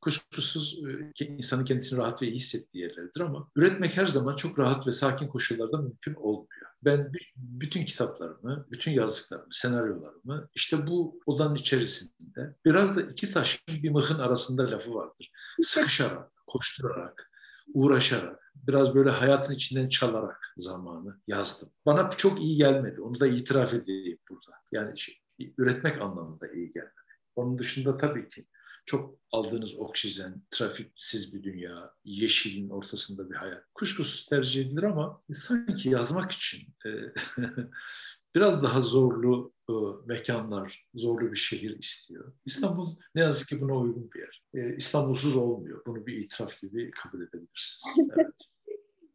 kuşkusuz 0.00 0.80
e, 1.20 1.24
insanın 1.24 1.64
kendisini 1.64 1.98
rahat 1.98 2.22
ve 2.22 2.26
iyi 2.26 2.36
hissettiği 2.36 2.84
yerlerdir 2.84 3.20
ama 3.20 3.48
üretmek 3.56 3.96
her 3.96 4.06
zaman 4.06 4.36
çok 4.36 4.58
rahat 4.58 4.86
ve 4.86 4.92
sakin 4.92 5.28
koşullarda 5.28 5.76
mümkün 5.76 6.14
olmuyor. 6.14 6.68
Ben 6.84 7.12
bütün 7.36 7.84
kitaplarımı, 7.84 8.66
bütün 8.70 8.92
yazdıklarımı, 8.92 9.48
senaryolarımı 9.50 10.48
işte 10.54 10.86
bu 10.86 11.20
odanın 11.26 11.54
içerisinde 11.54 12.56
biraz 12.64 12.96
da 12.96 13.02
iki 13.02 13.32
taşın 13.32 13.82
bir 13.82 13.90
mıhın 13.90 14.18
arasında 14.18 14.70
lafı 14.70 14.94
vardır. 14.94 15.30
Sıkışarak, 15.62 16.32
koşturarak, 16.46 17.30
uğraşarak, 17.74 18.52
biraz 18.54 18.94
böyle 18.94 19.10
hayatın 19.10 19.54
içinden 19.54 19.88
çalarak 19.88 20.54
zamanı 20.56 21.20
yazdım. 21.26 21.70
Bana 21.86 22.10
çok 22.10 22.40
iyi 22.40 22.56
gelmedi. 22.56 23.00
Onu 23.00 23.20
da 23.20 23.26
itiraf 23.26 23.74
edeyim 23.74 24.18
burada. 24.30 24.50
Yani 24.72 24.98
şey, 24.98 25.20
üretmek 25.58 26.00
anlamında 26.00 26.48
iyi 26.48 26.72
gelmedi. 26.72 26.92
Onun 27.36 27.58
dışında 27.58 27.98
tabii 27.98 28.28
ki 28.28 28.46
çok 28.88 29.18
aldığınız 29.32 29.74
oksijen, 29.78 30.42
trafiksiz 30.50 31.34
bir 31.34 31.42
dünya, 31.42 31.94
yeşilin 32.04 32.70
ortasında 32.70 33.30
bir 33.30 33.34
hayat. 33.34 33.64
Kuşkusuz 33.74 34.26
tercih 34.26 34.66
edilir 34.66 34.82
ama 34.82 35.22
sanki 35.32 35.90
yazmak 35.90 36.32
için 36.32 36.60
e, 36.86 36.90
biraz 38.34 38.62
daha 38.62 38.80
zorlu 38.80 39.52
e, 39.70 39.72
mekanlar, 40.06 40.86
zorlu 40.94 41.32
bir 41.32 41.36
şehir 41.36 41.78
istiyor. 41.78 42.32
İstanbul 42.46 42.96
ne 43.14 43.20
yazık 43.20 43.48
ki 43.48 43.60
buna 43.60 43.76
uygun 43.76 44.10
bir 44.14 44.20
yer. 44.20 44.42
E, 44.54 44.76
İstanbulsuz 44.76 45.36
olmuyor. 45.36 45.82
Bunu 45.86 46.06
bir 46.06 46.16
itiraf 46.16 46.60
gibi 46.60 46.90
kabul 46.90 47.22
edebilirsiniz. 47.22 48.08
Evet. 48.16 48.34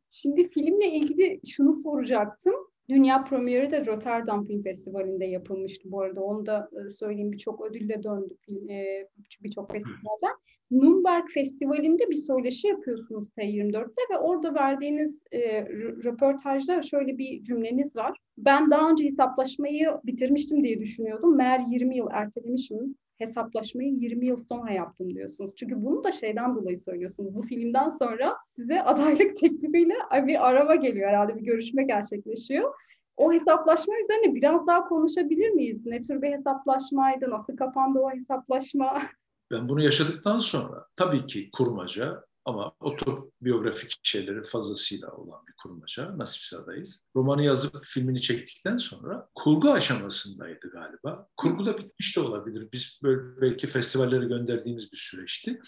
Şimdi 0.10 0.50
filmle 0.50 0.92
ilgili 0.92 1.42
şunu 1.48 1.74
soracaktım. 1.74 2.56
Dünya 2.90 3.24
premieri 3.24 3.72
de 3.72 3.86
Rotterdam 3.86 4.46
Film 4.46 4.64
Festivali'nde 4.64 5.26
yapılmıştı 5.26 5.92
bu 5.92 6.02
arada. 6.02 6.22
Onu 6.22 6.46
da 6.46 6.70
e, 6.86 6.90
söyleyeyim 6.90 7.32
birçok 7.32 7.66
ödülle 7.66 8.04
döndü 8.04 8.34
e, 8.70 9.08
birçok 9.44 9.72
festivalden. 9.72 10.36
Nürnberg 10.72 11.30
Festivali'nde 11.30 12.10
bir 12.10 12.16
söyleşi 12.16 12.68
yapıyorsunuz 12.68 13.30
T24'te 13.38 14.02
ve 14.14 14.18
orada 14.18 14.56
verdiğiniz 14.56 15.24
e, 15.32 15.66
röportajda 16.04 16.82
şöyle 16.82 17.18
bir 17.18 17.44
cümleniz 17.44 17.96
var. 17.96 18.18
Ben 18.38 18.72
daha 18.72 18.92
önce 18.92 19.06
hesaplaşmayı 19.06 19.90
bitirmiştim 20.04 20.64
diye 20.64 20.80
düşünüyordum. 20.80 21.38
Meğer 21.38 21.60
20 21.60 21.98
yıl 21.98 22.08
ertelemişim 22.12 22.96
hesaplaşmayı 23.18 23.94
20 23.94 24.26
yıl 24.26 24.38
sonra 24.38 24.72
yaptım 24.72 25.14
diyorsunuz. 25.14 25.56
Çünkü 25.56 25.84
bunu 25.84 26.04
da 26.04 26.12
şeyden 26.12 26.56
dolayı 26.56 26.78
söylüyorsunuz. 26.78 27.36
Bu 27.36 27.42
filmden 27.42 27.90
sonra 27.90 28.38
size 28.56 28.82
adaylık 28.84 29.38
teklifiyle 29.38 29.96
bir 30.14 30.48
araba 30.50 30.76
geliyor 30.76 31.10
herhalde 31.10 31.36
bir 31.36 31.44
görüşme 31.44 31.84
gerçekleşiyor. 31.84 32.74
O 33.18 33.34
hesaplaşma 33.34 33.94
üzerine 34.04 34.36
biraz 34.36 34.68
daha 34.68 34.88
konuşabilir 34.88 35.50
miyiz? 35.50 35.86
Ne 35.86 36.02
tür 36.02 36.22
bir 36.22 36.32
hesaplaşmaydı? 36.32 37.30
Nasıl 37.30 37.58
kapandı 37.58 38.00
o 38.00 38.12
hesaplaşma? 38.12 39.02
Ben 39.52 39.70
bunu 39.70 39.84
yaşadıktan 39.84 40.40
sonra 40.40 40.86
tabii 40.96 41.26
ki 41.26 41.50
kurmaca 41.54 42.24
ama 42.46 42.72
otobiyografik 42.80 44.00
şeyleri 44.04 44.44
fazlasıyla 44.44 45.12
olan 45.12 45.48
bir 45.48 45.54
kurmaca. 45.64 46.18
Nasipsadayız. 46.18 47.08
Romanı 47.16 47.44
yazıp 47.44 47.76
filmini 47.86 48.22
çektikten 48.22 48.78
sonra 48.78 49.30
kurgu 49.36 49.72
aşamasındaydı 49.72 50.70
galiba. 50.72 51.28
Kurgu 51.38 51.66
da 51.66 51.78
bitmiş 51.78 52.16
de 52.16 52.20
olabilir. 52.20 52.70
Biz 52.74 53.00
böyle 53.04 53.42
belki 53.42 53.68
festivallere 53.68 54.26
gönderdiğimiz 54.26 54.92
bir 54.92 54.98
süreçti. 54.98 55.60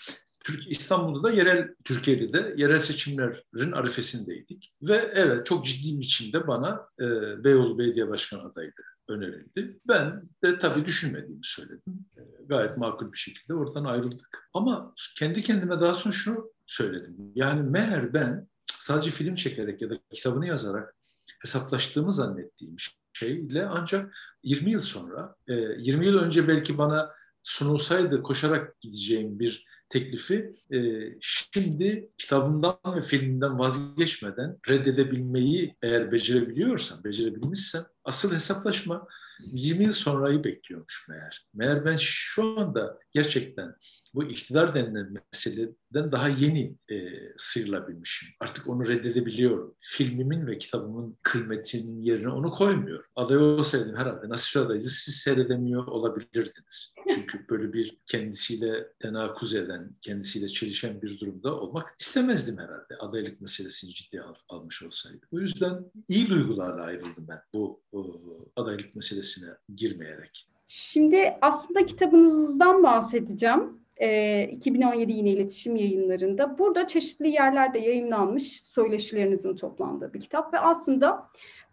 İstanbul'da 0.69 1.23
da 1.23 1.31
yerel, 1.31 1.75
Türkiye'de 1.85 2.33
de 2.33 2.53
yerel 2.57 2.79
seçimlerin 2.79 3.71
arifesindeydik. 3.71 4.73
Ve 4.81 5.11
evet 5.13 5.45
çok 5.45 5.65
ciddi 5.65 5.99
biçimde 5.99 6.47
bana 6.47 6.87
e, 6.99 7.05
Beyoğlu 7.43 7.79
Belediye 7.79 8.09
Başkanı 8.09 8.41
adayı 8.43 8.71
önerildi. 9.07 9.79
Ben 9.87 10.23
de 10.43 10.59
tabii 10.59 10.85
düşünmediğimi 10.85 11.43
söyledim. 11.43 12.05
E, 12.17 12.21
gayet 12.45 12.77
makul 12.77 13.11
bir 13.11 13.17
şekilde 13.17 13.53
oradan 13.53 13.85
ayrıldık. 13.85 14.49
Ama 14.53 14.93
kendi 15.17 15.43
kendime 15.43 15.81
daha 15.81 15.93
sonra 15.93 16.13
şunu 16.13 16.54
söyledim. 16.67 17.15
Yani 17.35 17.69
meğer 17.69 18.13
ben 18.13 18.47
sadece 18.67 19.11
film 19.11 19.35
çekerek 19.35 19.81
ya 19.81 19.89
da 19.89 19.95
kitabını 20.13 20.47
yazarak 20.47 20.95
hesaplaştığımı 21.39 22.11
zannettiğim 22.11 22.75
şeyle 23.13 23.65
ancak 23.65 24.15
20 24.43 24.71
yıl 24.71 24.79
sonra, 24.79 25.35
20 25.47 26.05
e, 26.05 26.09
yıl 26.09 26.17
önce 26.17 26.47
belki 26.47 26.77
bana 26.77 27.11
sunulsaydı 27.43 28.21
koşarak 28.21 28.81
gideceğim 28.81 29.39
bir 29.39 29.65
teklifi 29.89 30.51
e, 30.73 30.79
şimdi 31.21 32.09
kitabından 32.17 32.77
ve 32.95 33.01
filminden 33.01 33.59
vazgeçmeden 33.59 34.57
reddedebilmeyi 34.69 35.75
eğer 35.81 36.11
becerebiliyorsam, 36.11 37.03
becerebilmişsem 37.03 37.83
asıl 38.03 38.35
hesaplaşma 38.35 39.07
20 39.39 39.83
yıl 39.83 39.91
sonrayı 39.91 40.43
bekliyormuş 40.43 41.07
meğer. 41.09 41.45
Meğer 41.53 41.85
ben 41.85 41.95
şu 41.99 42.59
anda 42.59 42.99
gerçekten 43.11 43.75
bu 44.15 44.23
iktidar 44.23 44.75
denilen 44.75 45.13
meseleden 45.33 46.11
daha 46.11 46.29
yeni 46.29 46.75
e, 46.91 46.95
sıyrılabilmişim. 47.37 48.29
Artık 48.39 48.69
onu 48.69 48.87
reddedebiliyorum. 48.87 49.75
Filmimin 49.79 50.47
ve 50.47 50.57
kitabımın 50.57 51.17
kıymetinin 51.21 52.01
yerine 52.01 52.29
onu 52.29 52.51
koymuyorum. 52.51 53.05
Aday 53.15 53.37
olsaydım 53.37 53.95
herhalde 53.95 54.29
Nasır 54.29 54.59
adaydı 54.65 54.83
siz 54.83 55.15
seyredemiyor 55.15 55.87
olabilirdiniz. 55.87 56.93
Çünkü 57.09 57.49
böyle 57.49 57.73
bir 57.73 57.97
kendisiyle 58.05 58.87
tenakuz 58.99 59.55
eden, 59.55 59.95
kendisiyle 60.01 60.47
çelişen 60.47 61.01
bir 61.01 61.19
durumda 61.19 61.59
olmak 61.59 61.95
istemezdim 61.99 62.57
herhalde. 62.57 62.95
Adaylık 62.99 63.41
meselesini 63.41 63.91
ciddiye 63.91 64.21
al, 64.21 64.35
almış 64.49 64.83
olsaydım. 64.83 65.29
O 65.31 65.39
yüzden 65.39 65.91
iyi 66.07 66.29
duygularla 66.29 66.83
ayrıldım 66.83 67.27
ben 67.27 67.39
bu 67.53 67.81
o, 67.91 68.15
adaylık 68.55 68.95
meselesine 68.95 69.49
girmeyerek. 69.75 70.47
Şimdi 70.67 71.37
aslında 71.41 71.85
kitabınızdan 71.85 72.83
bahsedeceğim 72.83 73.84
e, 73.97 74.43
2017 74.43 75.11
yine 75.11 75.29
iletişim 75.29 75.75
yayınlarında. 75.75 76.57
Burada 76.57 76.87
çeşitli 76.87 77.29
yerlerde 77.29 77.79
yayınlanmış 77.79 78.63
söyleşilerinizin 78.63 79.55
toplandığı 79.55 80.13
bir 80.13 80.19
kitap 80.19 80.53
ve 80.53 80.59
aslında 80.59 81.27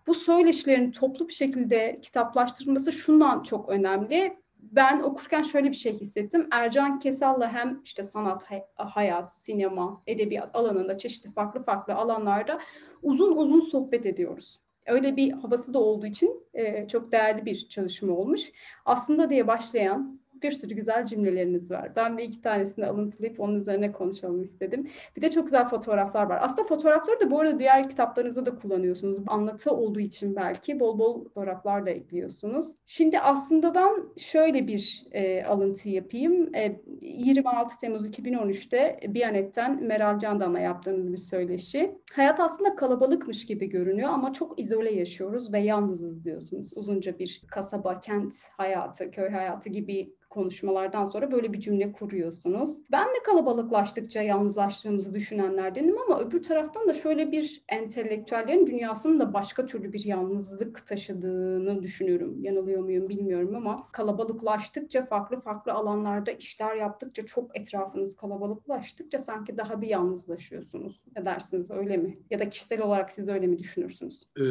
bu 0.07 0.15
söyleşilerin 0.15 0.93
toplu 0.93 1.29
bir 1.29 1.33
şekilde 1.33 1.99
kitaplaştırılması 2.03 2.93
şundan 2.93 3.43
çok 3.43 3.69
önemli. 3.69 4.43
ben 4.63 5.01
okurken 5.01 5.43
şöyle 5.43 5.71
bir 5.71 5.77
şey 5.77 6.01
hissettim. 6.01 6.49
Ercan 6.51 6.99
Kesal'la 6.99 7.53
hem 7.53 7.81
işte 7.85 8.05
sanat, 8.05 8.45
hayat, 8.75 9.33
sinema, 9.33 10.03
edebiyat 10.07 10.57
alanında 10.57 10.99
çeşitli 10.99 11.31
farklı 11.31 11.63
farklı 11.63 11.95
alanlarda 11.95 12.59
uzun 13.03 13.37
uzun 13.37 13.61
sohbet 13.61 14.07
ediyoruz. 14.07 14.61
Öyle 14.87 15.17
bir 15.17 15.33
havası 15.33 15.75
da 15.75 15.79
olduğu 15.79 16.07
için 16.07 16.45
e, 16.55 16.89
çok 16.89 17.13
değerli 17.13 17.45
bir 17.47 17.69
çalışma 17.69 18.15
olmuş. 18.15 18.53
Aslında 18.85 19.31
diye 19.31 19.47
başlayan 19.47 20.22
bir 20.43 20.53
sürü 20.53 20.75
güzel 20.75 21.07
cümleleriniz 21.07 21.71
var. 21.71 21.93
Ben 21.97 22.19
bir 22.19 22.23
iki 22.23 22.41
tanesini 22.43 22.87
alıntılayıp 22.87 23.41
onun 23.41 23.61
üzerine 23.61 23.93
konuşalım 23.93 24.43
istedim. 24.43 24.89
Bir 25.17 25.23
de 25.23 25.31
çok 25.31 25.45
güzel 25.45 25.69
fotoğraflar 25.69 26.27
var. 26.27 26.39
Aslında 26.43 26.69
fotoğrafları 26.69 27.21
da 27.21 27.31
bu 27.31 27.41
arada 27.41 27.59
diğer 27.59 27.89
kitaplarınızda 27.89 28.47
da 28.47 28.55
kullanıyorsunuz. 28.55 29.19
Anlatı 29.27 29.71
olduğu 29.71 30.01
için 30.01 30.37
belki 30.37 30.81
bol 30.81 30.99
bol 30.99 31.25
fotoğraflar 31.25 31.87
da 31.87 31.91
ekliyorsunuz. 31.91 32.75
Şimdi 32.87 33.21
aslındadan 33.21 34.13
şöyle 34.17 34.67
bir 34.67 35.05
e, 35.13 35.45
alıntı 35.45 35.89
yapayım. 35.89 36.55
E, 36.55 36.81
26 37.01 37.79
Temmuz 37.81 38.07
2013'te 38.07 39.01
Biyanet'ten 39.09 39.83
Meral 39.83 40.19
Candan'la 40.19 40.59
yaptığınız 40.59 41.13
bir 41.13 41.17
söyleşi. 41.17 41.99
Hayat 42.13 42.41
aslında 42.41 42.77
kalabalıkmış 42.77 43.47
gibi 43.47 43.69
görünüyor 43.69 44.09
ama 44.09 44.33
çok 44.33 44.61
izole 44.61 44.93
yaşıyoruz 44.93 45.53
ve 45.53 45.59
yalnızız 45.59 46.25
diyorsunuz. 46.25 46.71
Uzunca 46.77 47.19
bir 47.19 47.43
kasaba, 47.51 47.99
kent 47.99 48.35
hayatı, 48.57 49.11
köy 49.11 49.29
hayatı 49.29 49.69
gibi 49.71 50.15
konuşmalardan 50.33 51.05
sonra 51.05 51.33
böyle 51.33 51.53
bir 51.53 51.61
cümle 51.61 51.93
kuruyorsunuz. 51.93 52.79
Ben 52.93 53.07
de 53.07 53.23
kalabalıklaştıkça 53.27 54.23
yalnızlaştığımızı 54.23 55.15
düşünenlerdenim 55.15 55.99
ama 55.99 56.21
öbür 56.21 56.43
taraftan 56.43 56.89
da 56.89 56.95
şöyle 56.95 57.33
bir 57.33 57.63
entelektüellerin 57.69 58.67
dünyasının 58.67 59.21
da 59.21 59.35
başka 59.35 59.67
türlü 59.67 59.93
bir 59.93 60.05
yalnızlık 60.05 60.87
taşıdığını 60.87 61.83
düşünüyorum. 61.83 62.43
Yanılıyor 62.43 62.83
muyum 62.83 63.09
bilmiyorum 63.09 63.55
ama 63.55 63.89
kalabalıklaştıkça 63.93 65.07
farklı 65.07 65.41
farklı 65.41 65.73
alanlarda 65.73 66.31
işler 66.31 66.77
yaptıkça 66.77 67.27
çok 67.27 67.57
etrafınız 67.57 68.17
kalabalıklaştıkça 68.17 69.19
sanki 69.19 69.57
daha 69.57 69.81
bir 69.81 69.89
yalnızlaşıyorsunuz. 69.89 70.97
Ne 71.17 71.25
dersiniz 71.25 71.71
öyle 71.71 71.97
mi? 71.97 72.19
Ya 72.31 72.39
da 72.39 72.51
kişisel 72.51 72.83
olarak 72.83 73.13
siz 73.13 73.29
öyle 73.29 73.47
mi 73.47 73.59
düşünürsünüz? 73.59 74.23
Ee, 74.37 74.43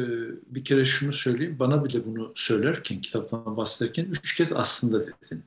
bir 0.46 0.64
kere 0.64 0.84
şunu 0.84 1.12
söyleyeyim. 1.12 1.56
Bana 1.58 1.84
bile 1.84 2.04
bunu 2.04 2.32
söylerken, 2.34 3.00
kitaptan 3.00 3.56
bahsederken 3.56 4.04
üç 4.04 4.36
kez 4.36 4.52
aslında 4.52 5.00
dedin. 5.00 5.44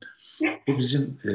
Bu 0.68 0.78
bizim 0.78 1.18
e, 1.26 1.30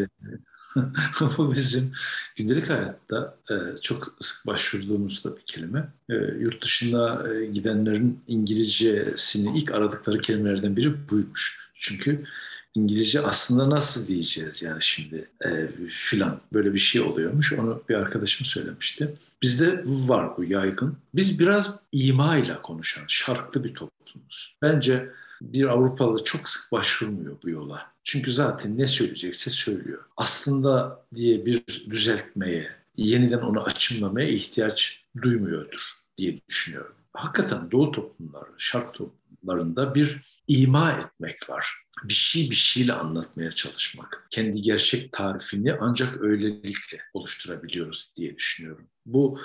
bu 1.38 1.54
bizim 1.54 1.92
gündelik 2.36 2.70
hayatta 2.70 3.36
e, 3.50 3.54
çok 3.82 4.16
sık 4.20 4.46
başvurduğumuz 4.46 5.24
da 5.24 5.36
bir 5.36 5.42
kelime. 5.42 5.88
E, 6.10 6.14
yurt 6.14 6.64
dışında 6.64 7.28
e, 7.34 7.46
gidenlerin 7.46 8.20
İngilizcesini 8.28 9.58
ilk 9.58 9.72
aradıkları 9.72 10.20
kelimelerden 10.20 10.76
biri 10.76 11.10
buymuş. 11.10 11.70
Çünkü 11.74 12.24
İngilizce 12.74 13.20
aslında 13.20 13.70
nasıl 13.70 14.06
diyeceğiz 14.06 14.62
yani 14.62 14.82
şimdi 14.82 15.28
e, 15.44 15.68
filan 15.88 16.40
böyle 16.52 16.74
bir 16.74 16.78
şey 16.78 17.00
oluyormuş. 17.00 17.52
Onu 17.52 17.82
bir 17.88 17.94
arkadaşım 17.94 18.46
söylemişti. 18.46 19.14
Bizde 19.42 19.82
var 19.86 20.36
bu 20.36 20.44
yaygın. 20.44 20.96
Biz 21.14 21.40
biraz 21.40 21.78
ima 21.92 22.36
ile 22.36 22.62
konuşan, 22.62 23.04
şarklı 23.08 23.64
bir 23.64 23.74
toplumuz. 23.74 24.56
Bence 24.62 25.10
bir 25.40 25.64
Avrupalı 25.64 26.24
çok 26.24 26.48
sık 26.48 26.72
başvurmuyor 26.72 27.36
bu 27.42 27.50
yola. 27.50 27.92
Çünkü 28.04 28.32
zaten 28.32 28.78
ne 28.78 28.86
söyleyecekse 28.86 29.50
söylüyor. 29.50 30.04
Aslında 30.16 31.04
diye 31.14 31.46
bir 31.46 31.86
düzeltmeye, 31.90 32.70
yeniden 32.96 33.38
onu 33.38 33.62
açımlamaya 33.62 34.28
ihtiyaç 34.28 35.04
duymuyordur 35.22 35.80
diye 36.18 36.40
düşünüyorum. 36.48 36.94
Hakikaten 37.12 37.70
Doğu 37.70 37.92
toplumları, 37.92 38.50
Şark 38.58 38.94
toplumlarında 38.94 39.94
bir 39.94 40.20
ima 40.48 40.92
etmek 40.92 41.50
var. 41.50 41.68
Bir 42.04 42.14
şey 42.14 42.50
bir 42.50 42.56
şeyle 42.56 42.92
anlatmaya 42.92 43.50
çalışmak. 43.50 44.26
Kendi 44.30 44.62
gerçek 44.62 45.12
tarifini 45.12 45.74
ancak 45.80 46.22
öylelikle 46.22 46.98
oluşturabiliyoruz 47.14 48.12
diye 48.16 48.36
düşünüyorum. 48.36 48.86
Bu 49.06 49.40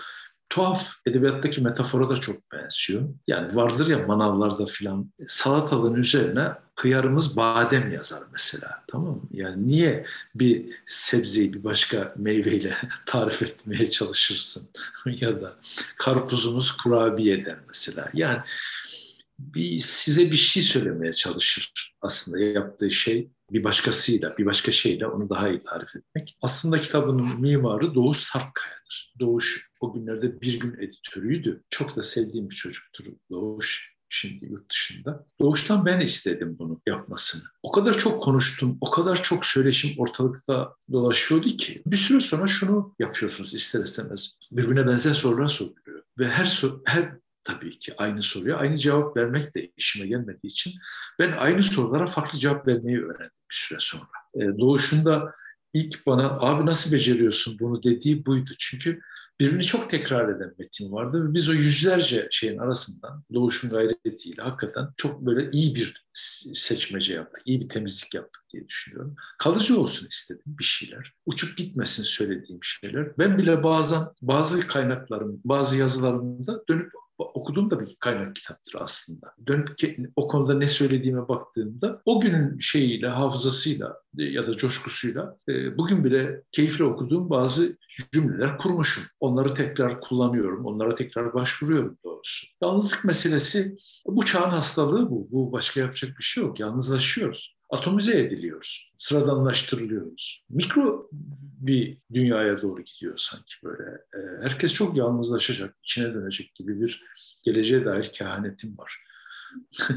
tuhaf 0.50 0.90
edebiyattaki 1.06 1.62
metafora 1.62 2.10
da 2.10 2.16
çok 2.16 2.36
benziyor. 2.52 3.10
Yani 3.28 3.56
vardır 3.56 3.88
ya 3.88 4.00
manavlarda 4.00 4.66
filan 4.66 5.12
salatalığın 5.28 5.94
üzerine 5.94 6.48
hıyarımız 6.76 7.38
badem 7.38 7.94
yazar 7.94 8.24
mesela 8.32 8.84
tamam 8.88 9.14
mı? 9.14 9.22
Yani 9.32 9.68
niye 9.68 10.06
bir 10.36 10.66
sebzeyi 10.88 11.54
bir 11.54 11.64
başka 11.64 12.14
meyveyle 12.18 12.78
tarif 13.06 13.44
etmeye 13.44 13.90
çalışırsın? 13.90 14.70
ya 15.06 15.42
da 15.42 15.56
karpuzumuz 15.98 16.72
kurabiye 16.78 17.46
der 17.46 17.58
mesela. 17.68 18.10
Yani 18.14 18.40
bir 19.40 19.80
size 19.80 20.32
bir 20.32 20.36
şey 20.36 20.64
söylemeye 20.64 21.14
çalışır 21.14 21.96
aslında 22.02 22.40
yaptığı 22.44 22.92
şey 22.92 23.30
bir 23.52 23.64
başkasıyla, 23.64 24.38
bir 24.38 24.46
başka 24.46 24.72
şeyle 24.72 25.08
onu 25.08 25.30
daha 25.30 25.50
iyi 25.50 25.64
tarif 25.64 25.96
etmek. 25.96 26.38
Aslında 26.42 26.80
kitabının 26.80 27.42
mimarı 27.42 27.96
Doğuş 27.96 28.18
Sarpkaya'dır. 28.18 29.14
Doğuş 29.20 29.70
o 29.82 29.94
günlerde 29.94 30.42
bir 30.42 30.60
gün 30.60 30.78
editörüydü. 30.80 31.64
Çok 31.70 31.96
da 31.96 32.04
sevdiğim 32.04 32.50
bir 32.50 32.56
çocuktur 32.56 33.06
Doğuş 33.32 33.96
şimdi 34.10 34.46
yurt 34.46 34.72
dışında. 34.72 35.26
Doğuştan 35.42 35.86
ben 35.86 36.00
istedim 36.00 36.56
bunu 36.60 36.82
yapmasını. 36.88 37.44
O 37.64 37.72
kadar 37.72 37.98
çok 37.98 38.24
konuştum, 38.24 38.78
o 38.82 38.92
kadar 38.92 39.24
çok 39.24 39.46
söyleşim 39.46 39.92
ortalıkta 39.98 40.74
dolaşıyordu 40.92 41.58
ki 41.58 41.82
bir 41.86 41.98
süre 41.98 42.20
sonra 42.20 42.48
şunu 42.48 42.96
yapıyorsunuz 43.00 43.54
ister 43.54 43.84
istemez. 43.84 44.40
Birbirine 44.52 44.88
benzer 44.88 45.14
sorular 45.14 45.48
soruluyor. 45.48 46.04
Ve 46.20 46.28
her, 46.28 46.64
her 46.86 47.18
tabii 47.46 47.80
ki 47.80 47.94
aynı 47.98 48.22
soruya 48.22 48.58
aynı 48.58 48.78
cevap 48.78 49.18
vermek 49.18 49.56
de 49.56 49.72
işime 49.78 50.08
gelmediği 50.08 50.52
için 50.52 50.74
ben 51.20 51.32
aynı 51.32 51.64
sorulara 51.64 52.06
farklı 52.06 52.40
cevap 52.40 52.68
vermeyi 52.68 52.98
öğrendim 52.98 53.44
bir 53.52 53.56
süre 53.56 53.80
sonra. 53.82 54.08
E, 54.36 54.40
doğuşunda 54.60 55.36
ilk 55.74 56.06
bana 56.06 56.30
abi 56.40 56.66
nasıl 56.66 56.92
beceriyorsun 56.92 57.60
bunu 57.60 57.84
dediği 57.84 58.26
buydu. 58.26 58.52
Çünkü 58.60 59.02
birbirini 59.40 59.64
çok 59.64 59.90
tekrar 59.90 60.30
eden 60.30 60.54
metin 60.60 60.92
vardı 60.92 61.30
ve 61.30 61.34
biz 61.34 61.50
o 61.50 61.54
yüzlerce 61.54 62.28
şeyin 62.32 62.58
arasından 62.58 63.24
doğuşun 63.34 63.70
gayretiyle 63.70 64.42
hakikaten 64.42 64.88
çok 64.98 65.22
böyle 65.22 65.52
iyi 65.52 65.76
bir 65.76 66.06
seçmece 66.54 67.14
yaptık, 67.14 67.44
iyi 67.46 67.62
bir 67.62 67.70
temizlik 67.70 68.14
yaptık 68.14 68.44
diye 68.54 68.68
düşünüyorum. 68.68 69.16
Kalıcı 69.40 69.80
olsun 69.80 70.08
istedim 70.08 70.44
bir 70.46 70.64
şeyler. 70.64 71.14
Uçup 71.26 71.58
gitmesin 71.58 72.04
söylediğim 72.04 72.60
şeyler. 72.64 73.18
Ben 73.18 73.38
bile 73.38 73.64
bazen 73.64 74.04
bazı 74.22 74.68
kaynaklarım, 74.68 75.42
bazı 75.46 75.80
yazılarımda 75.80 76.64
dönüp 76.70 76.92
okuduğum 77.18 77.72
da 77.72 77.80
bir 77.80 77.96
kaynak 78.00 78.36
kitaptır 78.36 78.80
aslında. 78.80 79.34
Dönüp 79.48 79.70
o 80.16 80.28
konuda 80.28 80.54
ne 80.54 80.68
söylediğime 80.68 81.28
baktığımda 81.28 82.02
o 82.06 82.22
günün 82.22 82.60
şeyiyle, 82.60 83.08
hafızasıyla 83.08 83.98
e, 84.18 84.24
ya 84.24 84.48
da 84.48 84.54
coşkusuyla 84.54 85.38
e, 85.50 85.78
bugün 85.78 86.04
bile 86.04 86.42
keyifle 86.52 86.84
okuduğum 86.84 87.30
bazı 87.30 87.78
cümleler 88.14 88.58
kurmuşum. 88.58 89.04
Onları 89.20 89.54
tekrar 89.54 90.02
kullanıyorum, 90.02 90.66
onlara 90.66 90.96
tekrar 90.96 91.34
başvuruyorum 91.34 91.98
doğrusu. 92.04 92.48
Yalnızlık 92.62 93.06
meselesi 93.06 93.76
bu 94.06 94.26
çağın 94.26 94.50
hastalığı 94.50 95.10
bu. 95.10 95.28
Bu 95.32 95.52
başka 95.52 95.80
yapacak 95.80 96.18
bir 96.18 96.24
şey 96.24 96.44
yok. 96.44 96.60
Yalnızlaşıyoruz 96.60 97.55
atomize 97.70 98.20
ediliyoruz, 98.20 98.92
sıradanlaştırılıyoruz. 98.98 100.46
Mikro 100.50 101.10
bir 101.60 101.98
dünyaya 102.14 102.62
doğru 102.62 102.82
gidiyor 102.82 103.14
sanki 103.18 103.54
böyle. 103.64 103.84
E, 103.94 104.44
herkes 104.44 104.74
çok 104.74 104.98
yalnızlaşacak, 104.98 105.76
içine 105.84 106.14
dönecek 106.14 106.56
gibi 106.56 106.82
bir 106.82 107.04
geleceğe 107.44 107.86
dair 107.86 108.04
kehanetim 108.04 108.78
var. 108.78 109.06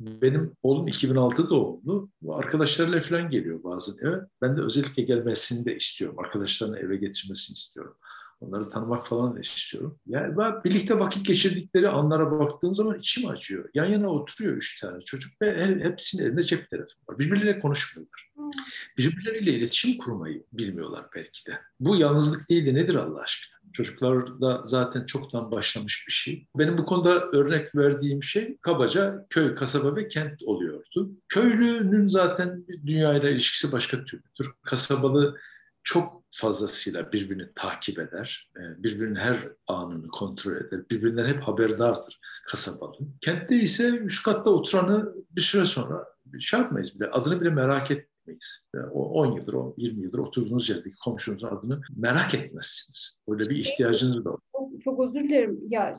Benim 0.00 0.56
oğlum 0.62 0.88
2006 0.88 1.50
doğumlu. 1.50 2.10
Arkadaşlarıyla 2.28 3.00
falan 3.00 3.28
geliyor 3.30 3.64
bazen 3.64 4.08
eve. 4.08 4.20
Ben 4.42 4.56
de 4.56 4.60
özellikle 4.60 5.02
gelmesini 5.02 5.64
de 5.64 5.76
istiyorum. 5.76 6.18
Arkadaşlarını 6.18 6.78
eve 6.78 6.96
getirmesini 6.96 7.54
istiyorum. 7.54 7.96
Onları 8.42 8.68
tanımak 8.68 9.06
falan 9.06 9.40
istiyorum. 9.40 9.98
Yani 10.06 10.36
ben 10.36 10.64
birlikte 10.64 10.98
vakit 10.98 11.26
geçirdikleri 11.26 11.88
anlara 11.88 12.38
baktığım 12.38 12.74
zaman 12.74 12.98
içim 12.98 13.28
acıyor. 13.28 13.68
Yan 13.74 13.84
yana 13.84 14.08
oturuyor 14.08 14.56
üç 14.56 14.80
tane 14.80 15.04
çocuk 15.04 15.42
ve 15.42 15.80
hepsinin 15.82 16.24
elinde 16.24 16.42
cep 16.42 16.70
telefonu 16.70 17.02
var. 17.08 17.18
Birbirleriyle 17.18 17.60
konuşmuyorlar. 17.60 18.30
Hmm. 18.36 18.50
Birbirleriyle 18.98 19.52
iletişim 19.52 19.98
kurmayı 19.98 20.44
bilmiyorlar 20.52 21.06
belki 21.16 21.46
de. 21.46 21.58
Bu 21.80 21.96
yalnızlık 21.96 22.50
değil 22.50 22.66
de 22.66 22.74
nedir 22.74 22.94
Allah 22.94 23.20
aşkına? 23.20 23.58
Çocuklarda 23.72 24.62
zaten 24.66 25.06
çoktan 25.06 25.50
başlamış 25.50 26.04
bir 26.08 26.12
şey. 26.12 26.46
Benim 26.58 26.78
bu 26.78 26.84
konuda 26.84 27.30
örnek 27.30 27.76
verdiğim 27.76 28.22
şey 28.22 28.56
kabaca 28.62 29.26
köy, 29.30 29.54
kasaba 29.54 29.96
ve 29.96 30.08
kent 30.08 30.42
oluyordu. 30.42 31.10
Köylünün 31.28 32.08
zaten 32.08 32.64
dünyayla 32.86 33.30
ilişkisi 33.30 33.72
başka 33.72 34.04
türlüdür. 34.04 34.50
Kasabalı 34.62 35.36
çok 35.84 36.21
fazlasıyla 36.32 37.12
birbirini 37.12 37.48
takip 37.54 37.98
eder, 37.98 38.50
e, 38.56 38.82
birbirinin 38.82 39.14
her 39.14 39.48
anını 39.66 40.08
kontrol 40.08 40.56
eder, 40.56 40.80
birbirinden 40.90 41.26
hep 41.26 41.42
haberdardır 41.42 42.20
kasabalı. 42.48 42.96
Kentte 43.20 43.56
ise 43.56 43.88
üst 43.88 44.24
katta 44.24 44.50
oturanı 44.50 45.14
bir 45.30 45.40
süre 45.40 45.64
sonra 45.64 46.06
şey 46.40 46.60
yapmayız 46.60 47.00
bile, 47.00 47.10
adını 47.10 47.40
bile 47.40 47.50
merak 47.50 47.90
etmeyiz 47.90 48.12
etmeyiz. 48.22 48.66
O 48.92 49.12
10 49.12 49.36
yıldır, 49.36 49.56
20 49.76 50.02
yıldır 50.02 50.18
oturduğunuz 50.18 50.70
yerdeki 50.70 50.96
komşunuzun 51.04 51.48
adını 51.48 51.80
merak 51.96 52.34
etmezsiniz. 52.34 53.18
Öyle 53.28 53.50
bir 53.50 53.56
ihtiyacınız 53.56 54.24
da 54.24 54.30
olur. 54.30 54.40
Çok, 54.52 54.82
çok 54.82 55.00
özür 55.00 55.28
dilerim. 55.28 55.60
Ya 55.68 55.94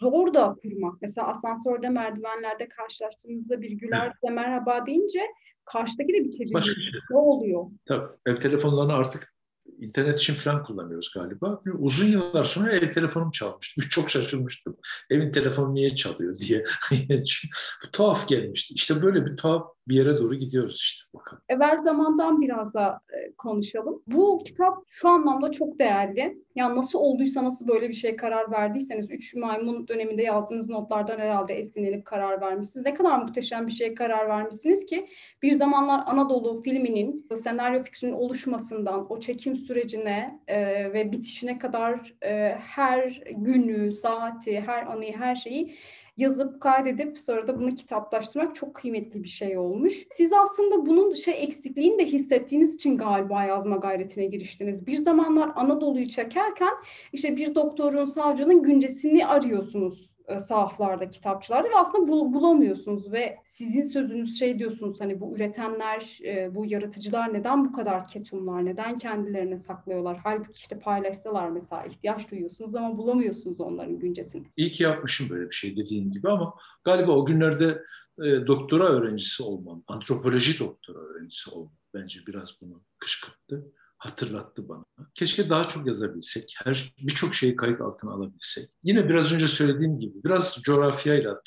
zor 0.00 0.34
da 0.34 0.56
kurmak. 0.62 1.02
Mesela 1.02 1.28
asansörde, 1.28 1.88
merdivenlerde 1.88 2.68
karşılaştığınızda 2.68 3.60
bir 3.60 3.70
güler 3.70 4.12
size 4.20 4.34
merhaba 4.34 4.86
deyince 4.86 5.20
karşıdaki 5.64 6.12
de 6.12 6.24
bir 6.24 6.30
tedirgin. 6.30 6.62
Şey. 6.62 6.84
Ne 7.10 7.16
oluyor? 7.16 7.64
Tabii. 7.86 8.06
Ev 8.26 8.34
telefonlarını 8.34 8.92
artık 8.92 9.34
internet 9.78 10.20
için 10.20 10.34
falan 10.34 10.62
kullanıyoruz 10.62 11.12
galiba. 11.14 11.62
Uzun 11.78 12.06
yıllar 12.06 12.44
sonra 12.44 12.72
ev 12.72 12.92
telefonum 12.92 13.30
çalmıştı. 13.30 13.80
Çok 13.88 14.10
şaşırmıştım. 14.10 14.76
Evin 15.10 15.32
telefonu 15.32 15.74
niye 15.74 15.94
çalıyor 15.94 16.38
diye. 16.38 16.64
tuhaf 17.92 18.28
gelmişti. 18.28 18.74
İşte 18.74 19.02
böyle 19.02 19.26
bir 19.26 19.36
tuhaf 19.36 19.77
bir 19.88 19.94
yere 19.94 20.18
doğru 20.18 20.34
gidiyoruz 20.34 20.76
işte 20.76 21.04
bakalım. 21.14 21.42
Evvel 21.48 21.76
zamandan 21.76 22.40
biraz 22.40 22.74
da 22.74 23.00
e, 23.10 23.32
konuşalım. 23.32 24.02
Bu 24.06 24.42
kitap 24.44 24.74
şu 24.88 25.08
anlamda 25.08 25.50
çok 25.50 25.78
değerli. 25.78 26.38
Yani 26.54 26.76
nasıl 26.76 26.98
olduysa 26.98 27.44
nasıl 27.44 27.68
böyle 27.68 27.88
bir 27.88 27.94
şey 27.94 28.16
karar 28.16 28.50
verdiyseniz 28.50 29.10
Üç 29.10 29.34
Maymun 29.34 29.88
döneminde 29.88 30.22
yazdığınız 30.22 30.70
notlardan 30.70 31.18
herhalde 31.18 31.54
esinlenip 31.54 32.04
karar 32.04 32.40
vermişsiniz. 32.40 32.86
Ne 32.86 32.94
kadar 32.94 33.18
muhteşem 33.18 33.66
bir 33.66 33.72
şey 33.72 33.94
karar 33.94 34.28
vermişsiniz 34.28 34.86
ki 34.86 35.08
bir 35.42 35.52
zamanlar 35.52 36.02
Anadolu 36.06 36.62
filminin 36.62 37.26
senaryo 37.36 37.82
fikrinin 37.82 38.12
oluşmasından 38.12 39.12
o 39.12 39.20
çekim 39.20 39.56
sürecine 39.56 40.40
e, 40.46 40.58
ve 40.92 41.12
bitişine 41.12 41.58
kadar 41.58 42.14
e, 42.22 42.58
her 42.60 43.22
günü, 43.30 43.92
saati, 43.92 44.60
her 44.60 44.86
anıyı, 44.86 45.16
her 45.16 45.34
şeyi 45.36 45.74
yazıp 46.18 46.60
kaydedip 46.60 47.18
sonra 47.18 47.46
da 47.46 47.60
bunu 47.60 47.74
kitaplaştırmak 47.74 48.54
çok 48.54 48.74
kıymetli 48.74 49.22
bir 49.22 49.28
şey 49.28 49.58
olmuş. 49.58 50.06
Siz 50.10 50.32
aslında 50.32 50.86
bunun 50.86 51.12
şey 51.12 51.42
eksikliğini 51.42 51.98
de 51.98 52.06
hissettiğiniz 52.06 52.74
için 52.74 52.98
galiba 52.98 53.44
yazma 53.44 53.76
gayretine 53.76 54.26
giriştiniz. 54.26 54.86
Bir 54.86 54.96
zamanlar 54.96 55.50
Anadolu'yu 55.56 56.08
çekerken 56.08 56.72
işte 57.12 57.36
bir 57.36 57.54
doktorun, 57.54 58.06
savcının 58.06 58.62
güncesini 58.62 59.26
arıyorsunuz 59.26 60.07
e, 60.28 60.40
sahaflarda, 60.40 61.10
kitapçılarda 61.10 61.68
ve 61.68 61.76
aslında 61.76 62.08
bul- 62.08 62.32
bulamıyorsunuz 62.32 63.12
ve 63.12 63.36
sizin 63.44 63.82
sözünüz 63.82 64.38
şey 64.38 64.58
diyorsunuz 64.58 65.00
hani 65.00 65.20
bu 65.20 65.34
üretenler, 65.36 66.18
e, 66.24 66.54
bu 66.54 66.66
yaratıcılar 66.66 67.34
neden 67.34 67.64
bu 67.64 67.72
kadar 67.72 68.08
ketumlar, 68.08 68.64
neden 68.64 68.98
kendilerine 68.98 69.58
saklıyorlar? 69.58 70.20
Halbuki 70.24 70.52
işte 70.52 70.78
paylaşsalar 70.78 71.48
mesela 71.48 71.84
ihtiyaç 71.84 72.30
duyuyorsunuz 72.30 72.74
ama 72.74 72.98
bulamıyorsunuz 72.98 73.60
onların 73.60 73.98
güncesini. 73.98 74.46
İyi 74.56 74.70
ki 74.70 74.82
yapmışım 74.82 75.30
böyle 75.30 75.50
bir 75.50 75.54
şey 75.54 75.76
dediğin 75.76 76.10
gibi 76.10 76.28
ama 76.30 76.54
galiba 76.84 77.12
o 77.12 77.26
günlerde 77.26 77.82
e, 78.18 78.46
doktora 78.46 78.84
öğrencisi 78.84 79.42
olmam, 79.42 79.82
antropoloji 79.88 80.60
doktora 80.60 80.98
öğrencisi 80.98 81.50
olmam 81.50 81.72
bence 81.94 82.20
biraz 82.26 82.58
bunu 82.62 82.82
kışkırttı 82.98 83.72
hatırlattı 83.98 84.68
bana. 84.68 84.84
Keşke 85.14 85.48
daha 85.48 85.64
çok 85.64 85.86
yazabilsek, 85.86 86.54
her 86.64 86.94
birçok 87.02 87.34
şeyi 87.34 87.56
kayıt 87.56 87.80
altına 87.80 88.12
alabilsek. 88.12 88.68
Yine 88.82 89.08
biraz 89.08 89.32
önce 89.32 89.48
söylediğim 89.48 90.00
gibi 90.00 90.24
biraz 90.24 90.62
coğrafyayla, 90.62 91.42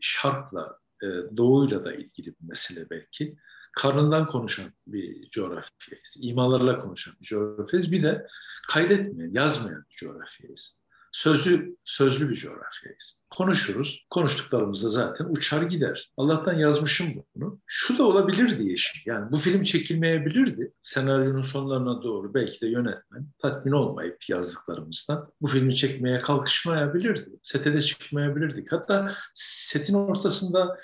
şarkla, 0.00 0.78
e, 1.02 1.06
doğuyla 1.36 1.84
da 1.84 1.94
ilgili 1.94 2.26
bir 2.26 2.48
mesele 2.48 2.90
belki. 2.90 3.36
Karnından 3.72 4.26
konuşan 4.26 4.72
bir 4.86 5.30
coğrafyayız. 5.30 6.16
İmalarla 6.20 6.80
konuşan 6.80 7.14
bir 7.20 7.26
coğrafyayız. 7.26 7.92
Bir 7.92 8.02
de 8.02 8.26
kaydetmeyen, 8.68 9.30
yazmayan 9.32 9.84
bir 9.90 9.96
coğrafyayız 9.96 10.80
sözlü 11.16 11.76
sözlü 11.84 12.28
bir 12.28 12.34
coğrafyayız. 12.34 13.22
Konuşuruz. 13.30 14.06
Konuştuklarımızda 14.10 14.88
zaten 14.88 15.26
uçar 15.30 15.62
gider. 15.62 16.12
Allah'tan 16.16 16.54
yazmışım 16.54 17.06
bunu. 17.34 17.60
Şu 17.66 17.98
da 17.98 18.04
olabilir 18.04 18.58
diye 18.58 18.76
şimdi. 18.76 19.08
Yani 19.08 19.32
bu 19.32 19.38
film 19.38 19.62
çekilmeyebilirdi. 19.62 20.72
Senaryonun 20.80 21.42
sonlarına 21.42 22.02
doğru 22.02 22.34
belki 22.34 22.60
de 22.60 22.66
yönetmen 22.66 23.26
tatmin 23.42 23.72
olmayıp 23.72 24.28
yazdıklarımızdan 24.28 25.32
bu 25.40 25.46
filmi 25.46 25.76
çekmeye 25.76 26.20
kalkışmayabilirdi. 26.20 27.30
Sete 27.42 27.74
de 27.74 27.80
çıkmayabilirdik. 27.80 28.72
Hatta 28.72 29.12
setin 29.34 29.94
ortasında 29.94 30.78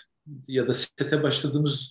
ya 0.49 0.69
da 0.69 0.75
sete 0.75 1.23
başladığımız 1.23 1.91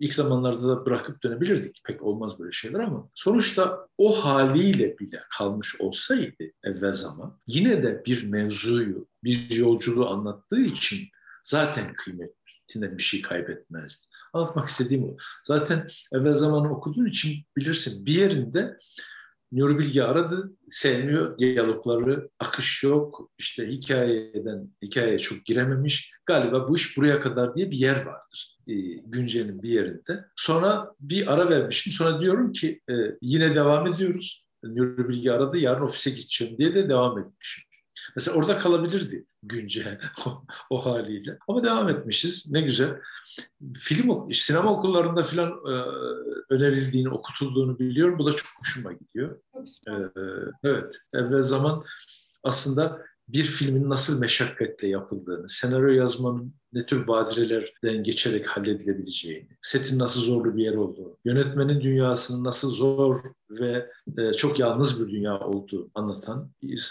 ilk 0.00 0.14
zamanlarda 0.14 0.68
da 0.68 0.86
bırakıp 0.86 1.22
dönebilirdik. 1.22 1.80
Pek 1.84 2.02
olmaz 2.02 2.38
böyle 2.38 2.52
şeyler 2.52 2.80
ama 2.80 3.08
sonuçta 3.14 3.88
o 3.98 4.24
haliyle 4.24 4.98
bile 4.98 5.20
kalmış 5.38 5.80
olsaydı 5.80 6.44
evvel 6.64 6.92
zaman 6.92 7.38
yine 7.46 7.82
de 7.82 8.02
bir 8.06 8.24
mevzuyu, 8.24 9.08
bir 9.24 9.50
yolculuğu 9.50 10.08
anlattığı 10.08 10.60
için 10.60 10.98
zaten 11.42 11.94
kıymetine 11.94 12.98
bir 12.98 13.02
şey 13.02 13.22
kaybetmezdi. 13.22 14.06
Anlatmak 14.32 14.68
istediğim 14.68 15.04
o. 15.04 15.16
Zaten 15.44 15.88
evvel 16.12 16.34
zamanı 16.34 16.76
okuduğun 16.76 17.06
için 17.06 17.44
bilirsin 17.56 18.06
bir 18.06 18.14
yerinde 18.14 18.78
Nuri 19.52 19.78
Bilge 19.78 20.02
aradı, 20.02 20.52
sevmiyor, 20.68 21.38
diyalogları, 21.38 22.28
akış 22.38 22.82
yok, 22.82 23.30
işte 23.38 23.66
hikayeden 23.68 24.68
hikayeye 24.82 25.18
çok 25.18 25.44
girememiş. 25.44 26.12
Galiba 26.26 26.68
bu 26.68 26.76
iş 26.76 26.96
buraya 26.96 27.20
kadar 27.20 27.54
diye 27.54 27.70
bir 27.70 27.76
yer 27.76 28.06
vardır 28.06 28.58
e, 28.68 28.74
Günce'nin 29.06 29.62
bir 29.62 29.68
yerinde. 29.68 30.24
Sonra 30.36 30.94
bir 31.00 31.32
ara 31.32 31.50
vermişim, 31.50 31.92
sonra 31.92 32.20
diyorum 32.20 32.52
ki 32.52 32.80
e, 32.90 32.94
yine 33.22 33.54
devam 33.54 33.86
ediyoruz. 33.86 34.44
Nuri 34.64 35.08
Bilge 35.08 35.30
aradı, 35.30 35.58
yarın 35.58 35.82
ofise 35.82 36.10
gideceğim 36.10 36.58
diye 36.58 36.74
de 36.74 36.88
devam 36.88 37.18
etmişim. 37.18 37.64
Mesela 38.16 38.36
orada 38.36 38.58
kalabilirdi 38.58 39.26
Günce 39.42 39.98
o, 40.26 40.44
o 40.70 40.86
haliyle. 40.86 41.38
Ama 41.48 41.64
devam 41.64 41.88
etmişiz. 41.88 42.52
Ne 42.52 42.60
güzel. 42.60 43.00
Film, 43.78 44.32
sinema 44.32 44.72
okullarında 44.72 45.22
filan 45.22 45.50
e, 45.50 45.72
önerildiğini, 46.50 47.08
okutulduğunu 47.08 47.78
biliyorum. 47.78 48.18
Bu 48.18 48.26
da 48.26 48.32
çok 48.32 48.48
hoşuma 48.60 48.92
gidiyor. 48.92 49.40
E, 49.88 49.92
evet. 50.64 50.94
Evvel 51.14 51.42
zaman 51.42 51.84
aslında 52.42 53.02
bir 53.32 53.44
filmin 53.44 53.90
nasıl 53.90 54.20
meşakkatle 54.20 54.88
yapıldığını, 54.88 55.48
senaryo 55.48 55.88
yazmanın 55.88 56.54
ne 56.72 56.86
tür 56.86 57.06
badirelerden 57.06 58.04
geçerek 58.04 58.46
halledilebileceğini, 58.46 59.48
setin 59.62 59.98
nasıl 59.98 60.20
zorlu 60.20 60.56
bir 60.56 60.64
yer 60.64 60.74
olduğunu, 60.74 61.16
yönetmenin 61.24 61.80
dünyasının 61.80 62.44
nasıl 62.44 62.70
zor 62.70 63.16
ve 63.50 63.90
e, 64.18 64.32
çok 64.32 64.58
yalnız 64.58 65.06
bir 65.06 65.12
dünya 65.12 65.40
olduğu 65.40 65.90
anlatan 65.94 66.50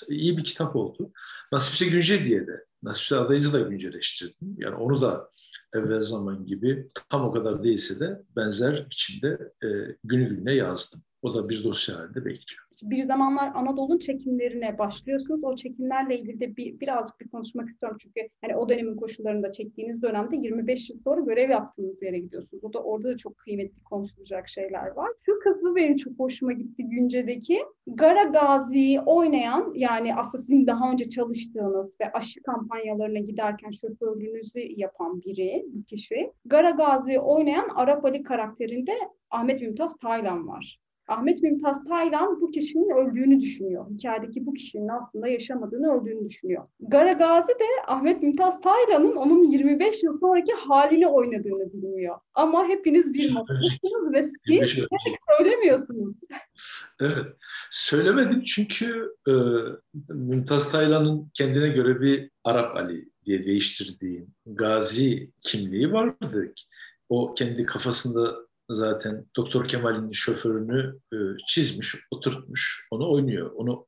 iyi 0.10 0.38
bir 0.38 0.44
kitap 0.44 0.76
oldu. 0.76 1.12
Nasipse 1.52 1.86
Günce 1.86 2.26
diye 2.26 2.48
de, 2.48 2.66
Nasipse 2.84 3.18
Adayız'ı 3.18 3.54
da 3.54 3.60
günceleştirdim. 3.60 4.56
Yani 4.58 4.76
onu 4.76 5.02
da 5.02 5.30
evvel 5.74 6.02
zaman 6.02 6.46
gibi 6.46 6.90
tam 7.10 7.26
o 7.26 7.32
kadar 7.32 7.64
değilse 7.64 8.00
de 8.00 8.22
benzer 8.36 8.88
biçimde 8.90 9.52
e, 9.64 9.68
günü 10.04 10.30
gününe 10.30 10.54
yazdım. 10.54 11.02
O 11.22 11.34
da 11.34 11.50
bir 11.50 11.64
dosya 11.64 11.96
halinde 11.96 12.26
bekliyor. 12.26 12.62
Bir 12.84 13.04
zamanlar 13.04 13.52
Anadolu'nun 13.56 13.98
çekimlerine 13.98 14.78
başlıyorsunuz. 14.78 15.44
O 15.44 15.56
çekimlerle 15.56 16.20
ilgili 16.20 16.40
de 16.40 16.58
bir, 16.58 16.80
birazcık 16.80 17.20
bir 17.20 17.28
konuşmak 17.28 17.70
istiyorum. 17.70 17.98
Çünkü 18.02 18.22
hani 18.42 18.56
o 18.56 18.70
dönemin 18.70 18.96
koşullarında 18.96 19.52
çektiğiniz 19.52 20.02
dönemde 20.02 20.36
25 20.36 20.90
yıl 20.90 20.98
sonra 21.04 21.22
görev 21.22 21.50
yaptığınız 21.50 22.02
yere 22.02 22.20
gidiyorsunuz. 22.20 22.64
O 22.64 22.74
da 22.74 22.80
orada 22.80 23.08
da 23.08 23.18
çok 23.18 23.38
kıymetli 23.38 23.84
konuşulacak 23.84 24.50
şeyler 24.50 24.88
var. 24.88 25.10
Şu 25.26 25.40
kısmı 25.40 25.76
benim 25.76 25.96
çok 25.96 26.20
hoşuma 26.20 26.54
gitti 26.54 26.84
Günce'deki. 26.84 27.60
Gara 27.88 28.24
Gazi'yi 28.24 29.02
oynayan 29.02 29.74
yani 29.76 30.16
aslında 30.16 30.42
sizin 30.42 30.68
daha 30.68 30.92
önce 30.92 31.10
çalıştığınız 31.10 31.98
ve 32.02 32.12
aşı 32.12 32.44
kampanyalarına 32.44 33.20
giderken 33.20 33.72
şoförlüğünüzü 33.72 34.60
yapan 34.60 35.22
biri 35.22 35.66
bu 35.68 35.84
kişi. 35.84 36.32
Gara 36.46 36.70
Gazi'yi 36.70 37.20
oynayan 37.20 37.70
Arap 37.76 38.06
Ali 38.06 38.24
karakterinde 38.24 38.94
Ahmet 39.30 39.62
Mümtaz 39.62 39.98
Taylan 39.98 40.48
var. 40.48 40.80
Ahmet 41.08 41.44
Mümtaz 41.44 41.84
Taylan 41.84 42.42
bu 42.42 42.52
kişinin 42.52 42.90
öldüğünü 42.90 43.40
düşünüyor. 43.40 43.86
Hikayedeki 43.90 44.46
bu 44.46 44.54
kişinin 44.54 44.88
aslında 44.88 45.28
yaşamadığını, 45.28 45.94
öldüğünü 45.94 46.30
düşünüyor. 46.30 46.68
Gara 46.80 47.14
Gazi 47.14 47.52
de 47.52 47.66
Ahmet 47.88 48.22
Mümtaz 48.22 48.62
Taylan'ın 48.62 49.16
onun 49.16 49.44
25 49.44 50.04
yıl 50.04 50.20
sonraki 50.20 50.54
halini 50.54 51.08
oynadığını 51.08 51.74
bilmiyor. 51.74 52.16
Ama 52.34 52.68
hepiniz 52.68 53.14
bir 53.14 53.36
noktasınız 53.36 54.14
ve 54.14 54.24
siz 54.24 54.34
pek 54.48 55.16
söylemiyorsunuz. 55.38 56.14
Evet. 57.00 57.26
Söylemedim 57.72 58.42
çünkü 58.42 59.16
e, 59.28 59.34
Mümtaz 60.10 60.72
Taylan'ın 60.72 61.32
kendine 61.34 61.70
göre 61.70 62.02
bir 62.02 62.30
Arap 62.44 62.76
Ali 62.76 63.10
diye 63.26 63.46
değiştirdiği 63.46 64.28
Gazi 64.46 65.32
kimliği 65.42 65.94
vardı. 65.94 66.54
O 67.10 67.34
kendi 67.34 67.66
kafasında 67.66 68.36
zaten 68.74 69.26
Doktor 69.36 69.68
Kemal'in 69.68 70.12
şoförünü 70.12 71.00
e, 71.14 71.18
çizmiş, 71.48 71.96
oturtmuş, 72.12 72.88
onu 72.92 73.12
oynuyor. 73.12 73.52
Onu 73.56 73.86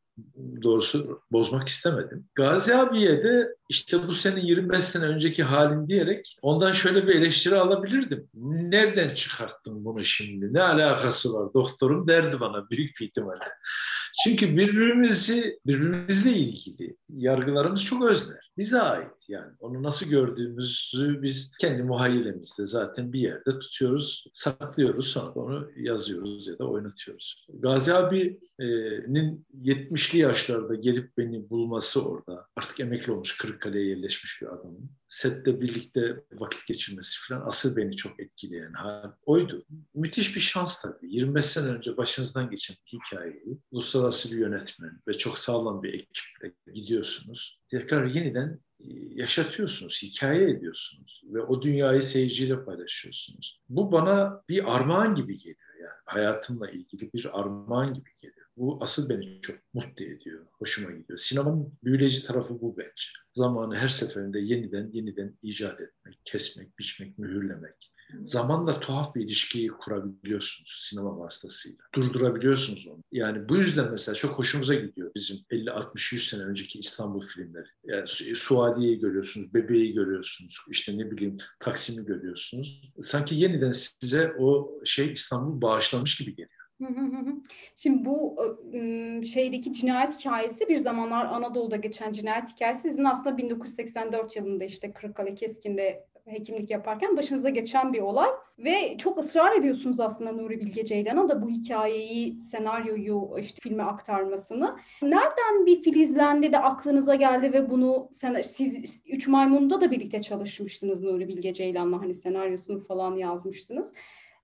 doğrusu 0.64 1.22
bozmak 1.32 1.68
istemedim. 1.68 2.26
Gazi 2.36 2.76
abiye 2.76 3.24
de 3.24 3.56
işte 3.70 4.08
bu 4.08 4.14
senin 4.14 4.42
25 4.42 4.84
sene 4.84 5.06
önceki 5.06 5.44
halin 5.44 5.88
diyerek 5.88 6.38
ondan 6.42 6.72
şöyle 6.72 7.08
bir 7.08 7.16
eleştiri 7.16 7.56
alabilirdim. 7.56 8.30
Nereden 8.34 9.14
çıkarttın 9.14 9.86
bunu 9.86 10.04
şimdi? 10.04 10.54
Ne 10.54 10.62
alakası 10.62 11.34
var? 11.34 11.54
Doktorum 11.54 12.08
derdi 12.08 12.40
bana 12.40 12.70
büyük 12.70 13.00
bir 13.00 13.06
ihtimalle. 13.06 13.50
Çünkü 14.24 14.58
birbirimizi, 14.58 15.60
birbirimizle 15.66 16.32
ilgili 16.32 16.96
yargılarımız 17.10 17.86
çok 17.86 18.04
özler. 18.10 18.43
Bize 18.58 18.82
ait 18.82 19.30
yani. 19.30 19.52
Onu 19.60 19.84
nasıl 19.84 20.10
gördüğümüzü 20.10 21.22
biz 21.22 21.52
kendi 21.60 21.84
muhayyilemizde 21.84 22.66
zaten 22.66 23.14
bir 23.14 23.20
yerde 23.20 23.60
tutuyoruz, 23.60 24.26
saklıyoruz. 24.34 25.08
Sonra 25.08 25.32
onu 25.32 25.72
yazıyoruz 25.76 26.48
ya 26.48 26.60
da 26.60 26.66
oynatıyoruz. 26.66 27.48
Gazi 27.54 27.94
abi'nin 27.94 29.46
70'li 29.62 30.20
yaşlarda 30.20 30.76
gelip 30.76 31.18
beni 31.18 31.50
bulması 31.50 32.10
orada. 32.10 32.48
Artık 32.56 32.80
emekli 32.80 33.12
olmuş, 33.12 33.38
Kırıkkale'ye 33.38 33.88
yerleşmiş 33.88 34.42
bir 34.42 34.48
adamın 34.48 34.90
sette 35.14 35.62
birlikte 35.62 36.24
vakit 36.32 36.68
geçirmesi 36.68 37.28
falan 37.28 37.48
asıl 37.48 37.78
beni 37.78 37.96
çok 37.96 38.20
etkileyen 38.20 38.74
hal 38.74 39.12
oydu. 39.26 39.66
Müthiş 39.94 40.36
bir 40.36 40.42
şans 40.42 40.82
tabii. 40.82 41.16
25 41.16 41.46
sene 41.46 41.68
önce 41.68 41.98
başınızdan 41.98 42.50
geçen 42.50 42.76
hikayeyi 42.94 43.60
uluslararası 43.72 44.32
bir 44.32 44.42
yönetmen 44.42 45.02
ve 45.08 45.14
çok 45.14 45.38
sağlam 45.38 45.84
bir 45.84 45.94
ekiple 45.94 46.54
gidiyorsunuz. 46.74 47.60
Tekrar 47.74 48.06
yeniden 48.06 48.60
e, 48.80 48.86
yaşatıyorsunuz, 49.16 50.04
hikaye 50.04 50.50
ediyorsunuz 50.50 51.22
ve 51.26 51.42
o 51.42 51.62
dünyayı 51.62 52.02
seyirciyle 52.02 52.66
paylaşıyorsunuz. 52.66 53.62
Bu 53.70 53.92
bana 53.92 54.42
bir 54.50 54.76
armağan 54.76 55.16
gibi 55.16 55.38
geliyor 55.38 55.74
yani 55.82 56.00
hayatımla 56.06 56.70
ilgili 56.70 57.14
bir 57.14 57.40
armağan 57.40 57.94
gibi 57.94 58.10
geliyor. 58.22 58.48
Bu 58.58 58.78
asıl 58.82 59.10
beni 59.10 59.42
çok 59.42 59.56
mutlu 59.74 60.06
ediyor, 60.06 60.46
hoşuma 60.60 60.92
gidiyor. 60.92 61.20
Sinemanın 61.20 61.74
büyüleyici 61.84 62.28
tarafı 62.28 62.62
bu 62.62 62.78
bence. 62.78 63.06
Zamanı 63.34 63.76
her 63.76 63.88
seferinde 63.88 64.40
yeniden 64.40 64.90
yeniden 64.92 65.38
icat 65.42 65.82
etmek, 65.82 66.20
kesmek, 66.26 66.80
biçmek, 66.80 67.18
mühürlemek. 67.18 67.93
Zamanla 68.24 68.80
tuhaf 68.80 69.16
bir 69.16 69.22
ilişkiyi 69.22 69.68
kurabiliyorsunuz 69.68 70.78
sinema 70.90 71.20
vasıtasıyla. 71.20 71.78
Durdurabiliyorsunuz 71.96 72.88
onu. 72.88 73.04
Yani 73.12 73.50
bu 73.50 73.56
yüzden 73.56 73.92
mesela 73.92 74.16
çok 74.16 74.40
hoşumuza 74.40 74.76
gidiyor 74.76 75.12
bizim 75.16 75.38
50, 75.50 75.72
60, 75.72 76.14
100 76.14 76.30
sene 76.30 76.44
önceki 76.44 76.80
İstanbul 76.80 77.26
filmleri. 77.26 77.68
Yani 77.84 78.08
Suadiye'yi 78.36 79.00
görüyorsunuz, 79.00 79.54
Bebeği 79.54 79.94
görüyorsunuz, 79.94 80.58
işte 80.70 80.98
ne 80.98 81.12
bileyim 81.12 81.38
Taksim'i 81.60 82.06
görüyorsunuz. 82.06 82.92
Sanki 83.04 83.36
yeniden 83.36 83.72
size 83.72 84.34
o 84.40 84.80
şey 84.86 85.12
İstanbul 85.12 85.62
bağışlamış 85.62 86.18
gibi 86.18 86.32
geliyor. 86.36 86.64
Şimdi 87.76 88.06
bu 88.06 88.38
şeydeki 89.26 89.74
cinayet 89.74 90.20
hikayesi 90.20 90.70
bir 90.70 90.78
zamanlar 90.78 91.26
Anadolu'da 91.26 91.76
geçen 91.76 92.12
cinayet 92.12 92.50
hikayesi 92.50 92.82
sizin 92.82 93.04
aslında 93.04 93.38
1984 93.38 94.36
yılında 94.36 94.64
işte 94.64 94.94
Kırıkkale 94.94 95.36
Keskin'de 95.36 96.06
hekimlik 96.26 96.70
yaparken 96.72 97.18
başınıza 97.18 97.50
geçen 97.50 97.94
bir 97.94 98.02
olay 98.02 98.30
ve 98.60 98.98
çok 98.98 99.18
ısrar 99.18 99.56
ediyorsunuz 99.56 100.00
aslında 100.00 100.32
Nuri 100.32 100.60
Bilge 100.60 100.86
Ceylan'a 100.86 101.30
da 101.30 101.42
bu 101.42 101.50
hikayeyi, 101.50 102.38
senaryoyu 102.38 103.30
işte 103.40 103.60
filme 103.62 103.84
aktarmasını. 103.84 104.76
Nereden 105.02 105.66
bir 105.66 105.84
filizlendi 105.84 106.52
de 106.52 106.60
aklınıza 106.60 107.16
geldi 107.16 107.54
ve 107.54 107.70
bunu 107.70 108.10
sen, 108.12 108.42
siz 108.42 109.04
Üç 109.08 109.28
Maymun'da 109.28 109.82
da 109.82 109.92
birlikte 109.92 110.22
çalışmıştınız 110.22 111.04
Nuri 111.04 111.28
Bilge 111.28 111.54
Ceylan'la 111.54 112.02
hani 112.02 112.16
senaryosunu 112.16 112.80
falan 112.80 113.16
yazmıştınız. 113.16 113.94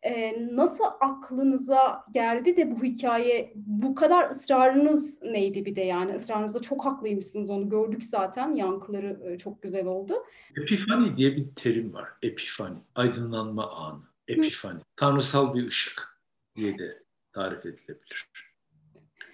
Ee, 0.04 0.48
nasıl 0.56 0.84
aklınıza 1.00 2.06
geldi 2.12 2.58
de 2.58 2.72
bu 2.72 2.84
hikaye 2.84 3.54
bu 3.56 3.96
kadar 3.96 4.30
ısrarınız 4.30 5.22
neydi 5.22 5.66
bir 5.66 5.76
de 5.76 5.82
yani 5.82 6.16
ısrarınızda 6.16 6.62
çok 6.62 6.86
haklıymışsınız 6.86 7.50
onu 7.50 7.70
gördük 7.70 8.06
zaten 8.06 8.54
yankıları 8.54 9.38
çok 9.38 9.62
güzel 9.62 9.86
oldu. 9.86 10.14
Epifani 10.62 11.18
diye 11.18 11.36
bir 11.36 11.48
terim 11.56 11.94
var. 11.94 12.10
Epifani, 12.22 12.78
aydınlanma 12.96 13.72
anı. 13.72 14.02
Epifani, 14.28 14.80
Hı. 14.80 14.84
tanrısal 14.96 15.54
bir 15.54 15.68
ışık 15.68 16.20
diye 16.56 16.78
de 16.78 17.04
tarif 17.34 17.66
edilebilir. 17.66 18.30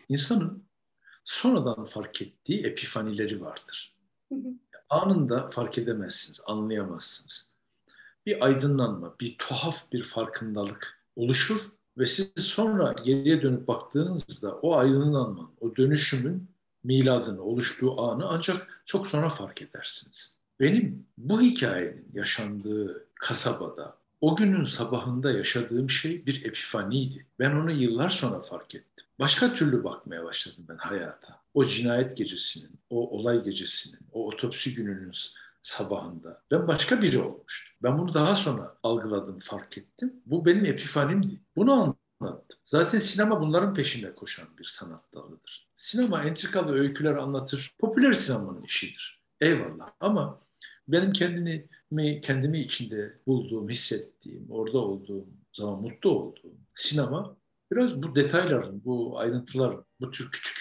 İnsanın 0.10 0.64
sonradan 1.24 1.86
fark 1.86 2.22
ettiği 2.22 2.66
epifanileri 2.66 3.42
vardır. 3.42 3.96
Hı 4.30 4.36
hı. 4.36 4.50
Anında 4.90 5.50
fark 5.50 5.78
edemezsiniz, 5.78 6.42
anlayamazsınız 6.46 7.55
bir 8.26 8.46
aydınlanma, 8.46 9.16
bir 9.20 9.36
tuhaf 9.38 9.92
bir 9.92 10.04
farkındalık 10.04 11.00
oluşur 11.16 11.60
ve 11.98 12.06
siz 12.06 12.32
sonra 12.38 12.96
geriye 13.06 13.42
dönüp 13.42 13.68
baktığınızda 13.68 14.56
o 14.56 14.76
aydınlanmanın, 14.76 15.50
o 15.62 15.76
dönüşümün 15.76 16.48
miladını, 16.84 17.42
oluştuğu 17.42 18.02
anı 18.02 18.26
ancak 18.28 18.82
çok 18.86 19.08
sonra 19.08 19.30
fark 19.30 19.62
edersiniz. 19.62 20.38
Benim 20.60 21.06
bu 21.18 21.42
hikayenin 21.42 22.08
yaşandığı 22.14 23.06
kasabada 23.16 23.98
o 24.22 24.36
günün 24.36 24.66
sabahında 24.66 25.32
yaşadığım 25.32 25.90
şey 25.90 26.26
bir 26.26 26.46
epifaniydi. 26.46 27.26
Ben 27.40 27.52
onu 27.52 27.72
yıllar 27.72 28.10
sonra 28.10 28.42
fark 28.42 28.76
ettim. 28.76 29.06
Başka 29.20 29.54
türlü 29.54 29.84
bakmaya 29.84 30.24
başladım 30.24 30.66
ben 30.70 30.78
hayata. 30.78 31.40
O 31.54 31.66
cinayet 31.66 32.18
gecesinin, 32.18 32.80
o 32.90 33.10
olay 33.10 33.44
gecesinin, 33.44 34.00
o 34.12 34.28
otopsi 34.28 34.76
gününün 34.76 35.10
sabahında. 35.66 36.44
Ben 36.52 36.68
başka 36.68 37.02
biri 37.02 37.22
olmuştum. 37.22 37.78
Ben 37.84 38.00
bunu 38.00 38.14
daha 38.14 38.36
sonra 38.36 38.78
algıladım, 38.84 39.40
fark 39.40 39.78
ettim. 39.78 40.14
Bu 40.26 40.46
benim 40.46 40.66
epifanimdi. 40.66 41.42
Bunu 41.56 41.74
anlattım. 42.22 42.60
Zaten 42.66 42.98
sinema 42.98 43.42
bunların 43.42 43.74
peşinde 43.74 44.16
koşan 44.16 44.48
bir 44.60 44.64
sanat 44.64 45.14
dalıdır. 45.14 45.70
Sinema 45.76 46.24
entrikalı 46.24 46.74
öyküler 46.74 47.16
anlatır. 47.16 47.76
Popüler 47.80 48.14
sinemanın 48.14 48.64
işidir. 48.64 49.22
Eyvallah 49.42 49.90
ama 50.00 50.42
benim 50.88 51.14
kendimi, 51.14 52.22
kendimi 52.22 52.60
içinde 52.60 53.20
bulduğum, 53.28 53.70
hissettiğim, 53.70 54.52
orada 54.52 54.78
olduğum 54.78 55.28
zaman 55.54 55.82
mutlu 55.82 56.10
olduğum 56.10 56.58
sinema 56.76 57.38
biraz 57.72 58.04
bu 58.04 58.16
detayların, 58.16 58.86
bu 58.86 59.20
ayrıntıların, 59.20 59.86
bu 60.00 60.12
tür 60.12 60.32
küçük 60.32 60.58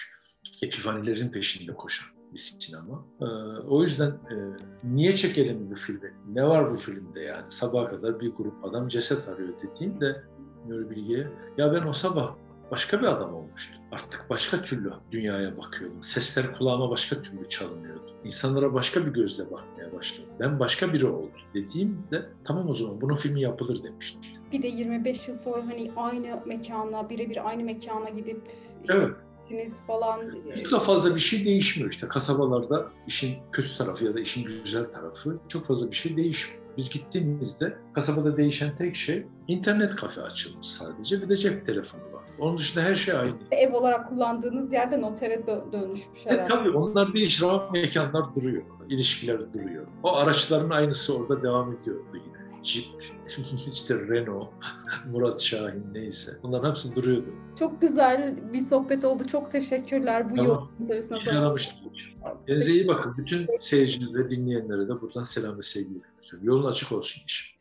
epifanilerin 0.61 1.29
peşinde 1.29 1.73
koşan 1.73 2.14
bir 2.35 2.55
sinema. 2.59 3.05
Ee, 3.21 3.25
o 3.67 3.81
yüzden 3.81 4.09
e, 4.09 4.35
niye 4.83 5.15
çekelim 5.15 5.71
bu 5.71 5.75
filmi? 5.75 6.13
Ne 6.33 6.47
var 6.47 6.71
bu 6.71 6.75
filmde 6.75 7.19
yani? 7.19 7.45
Sabaha 7.49 7.87
kadar 7.87 8.19
bir 8.19 8.31
grup 8.31 8.65
adam 8.65 8.87
ceset 8.87 9.29
arıyor 9.29 9.53
dediğimde 9.61 10.23
Nuri 10.67 10.89
Bilge'ye 10.89 11.27
ya 11.57 11.73
ben 11.73 11.87
o 11.87 11.93
sabah 11.93 12.35
başka 12.71 13.01
bir 13.01 13.05
adam 13.05 13.33
olmuştum. 13.33 13.83
Artık 13.91 14.25
başka 14.29 14.61
türlü 14.61 14.93
dünyaya 15.11 15.57
bakıyordum. 15.57 16.03
Sesler 16.03 16.57
kulağıma 16.57 16.89
başka 16.89 17.21
türlü 17.21 17.49
çalınıyordu. 17.49 18.15
İnsanlara 18.23 18.73
başka 18.73 19.05
bir 19.05 19.11
gözle 19.11 19.51
bakmaya 19.51 19.93
başladım. 19.93 20.29
Ben 20.39 20.59
başka 20.59 20.93
biri 20.93 21.05
oldum 21.05 21.31
dediğimde 21.53 22.25
tamam 22.43 22.69
o 22.69 22.73
zaman 22.73 23.01
bunun 23.01 23.15
filmi 23.15 23.41
yapılır 23.41 23.83
demiştim. 23.83 24.21
Bir 24.51 24.63
de 24.63 24.67
25 24.67 25.27
yıl 25.27 25.35
sonra 25.35 25.65
hani 25.67 25.91
aynı 25.95 26.39
mekana, 26.45 27.09
birebir 27.09 27.49
aynı 27.49 27.63
mekana 27.63 28.09
gidip 28.09 28.41
işte 28.83 28.97
evet 28.97 29.15
ettiniz 29.45 29.81
falan. 29.87 30.21
Çok 30.63 30.71
da 30.71 30.79
fazla 30.79 31.15
bir 31.15 31.19
şey 31.19 31.45
değişmiyor 31.45 31.91
işte 31.91 32.07
kasabalarda 32.07 32.85
işin 33.07 33.35
kötü 33.51 33.77
tarafı 33.77 34.05
ya 34.05 34.13
da 34.13 34.19
işin 34.19 34.43
güzel 34.45 34.85
tarafı 34.85 35.39
çok 35.47 35.65
fazla 35.67 35.91
bir 35.91 35.95
şey 35.95 36.17
değişmiyor. 36.17 36.65
Biz 36.77 36.89
gittiğimizde 36.89 37.77
kasabada 37.93 38.37
değişen 38.37 38.75
tek 38.77 38.95
şey 38.95 39.25
internet 39.47 39.95
kafe 39.95 40.21
açılmış 40.21 40.67
sadece 40.67 41.21
bir 41.21 41.29
de 41.29 41.35
cep 41.35 41.65
telefonu 41.65 42.01
var. 42.01 42.23
Onun 42.39 42.57
dışında 42.57 42.83
her 42.83 42.95
şey 42.95 43.15
aynı. 43.15 43.35
Ev 43.51 43.73
olarak 43.73 44.09
kullandığınız 44.09 44.73
yerde 44.73 45.01
notere 45.01 45.35
dö- 45.35 45.71
dönüşmüş 45.71 46.25
herhalde. 46.25 46.41
Evet, 46.41 46.49
tabii 46.51 46.69
onlar 46.77 47.13
bir 47.13 47.21
icra 47.21 47.69
mekanlar 47.71 48.35
duruyor. 48.35 48.63
ilişkiler 48.89 49.53
duruyor. 49.53 49.87
O 50.03 50.15
araçların 50.15 50.69
aynısı 50.69 51.17
orada 51.17 51.41
devam 51.41 51.73
ediyordu 51.73 52.05
yine. 52.13 52.34
Jeep, 52.65 52.85
işte 53.67 53.95
Renault, 53.95 54.47
Murat 55.11 55.41
Şahin 55.41 55.83
neyse. 55.93 56.37
Bunların 56.43 56.69
hepsi 56.69 56.95
duruyordu. 56.95 57.27
Çok 57.59 57.81
güzel 57.81 58.35
bir 58.53 58.61
sohbet 58.61 59.05
oldu. 59.05 59.27
Çok 59.27 59.51
teşekkürler 59.51 60.29
bu 60.29 60.35
tamam. 60.35 60.69
yol 60.79 61.01
sonra. 61.01 61.55
Kendinize 62.47 62.71
iyi 62.71 62.87
bakın. 62.87 63.17
Bütün 63.17 63.47
seyircilere, 63.59 64.29
dinleyenlere 64.29 64.87
de 64.87 65.01
buradan 65.01 65.23
selam 65.23 65.57
ve 65.57 65.61
sevgi 65.61 65.89
iletiyorum. 65.89 66.47
Yolun 66.47 66.69
açık 66.69 66.91
olsun 66.91 67.21
iş. 67.27 67.55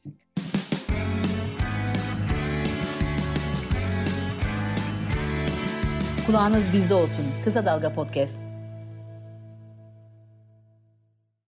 Kulağınız 6.26 6.72
bizde 6.72 6.94
olsun. 6.94 7.24
Kısa 7.44 7.66
Dalga 7.66 7.92
Podcast. 7.92 8.53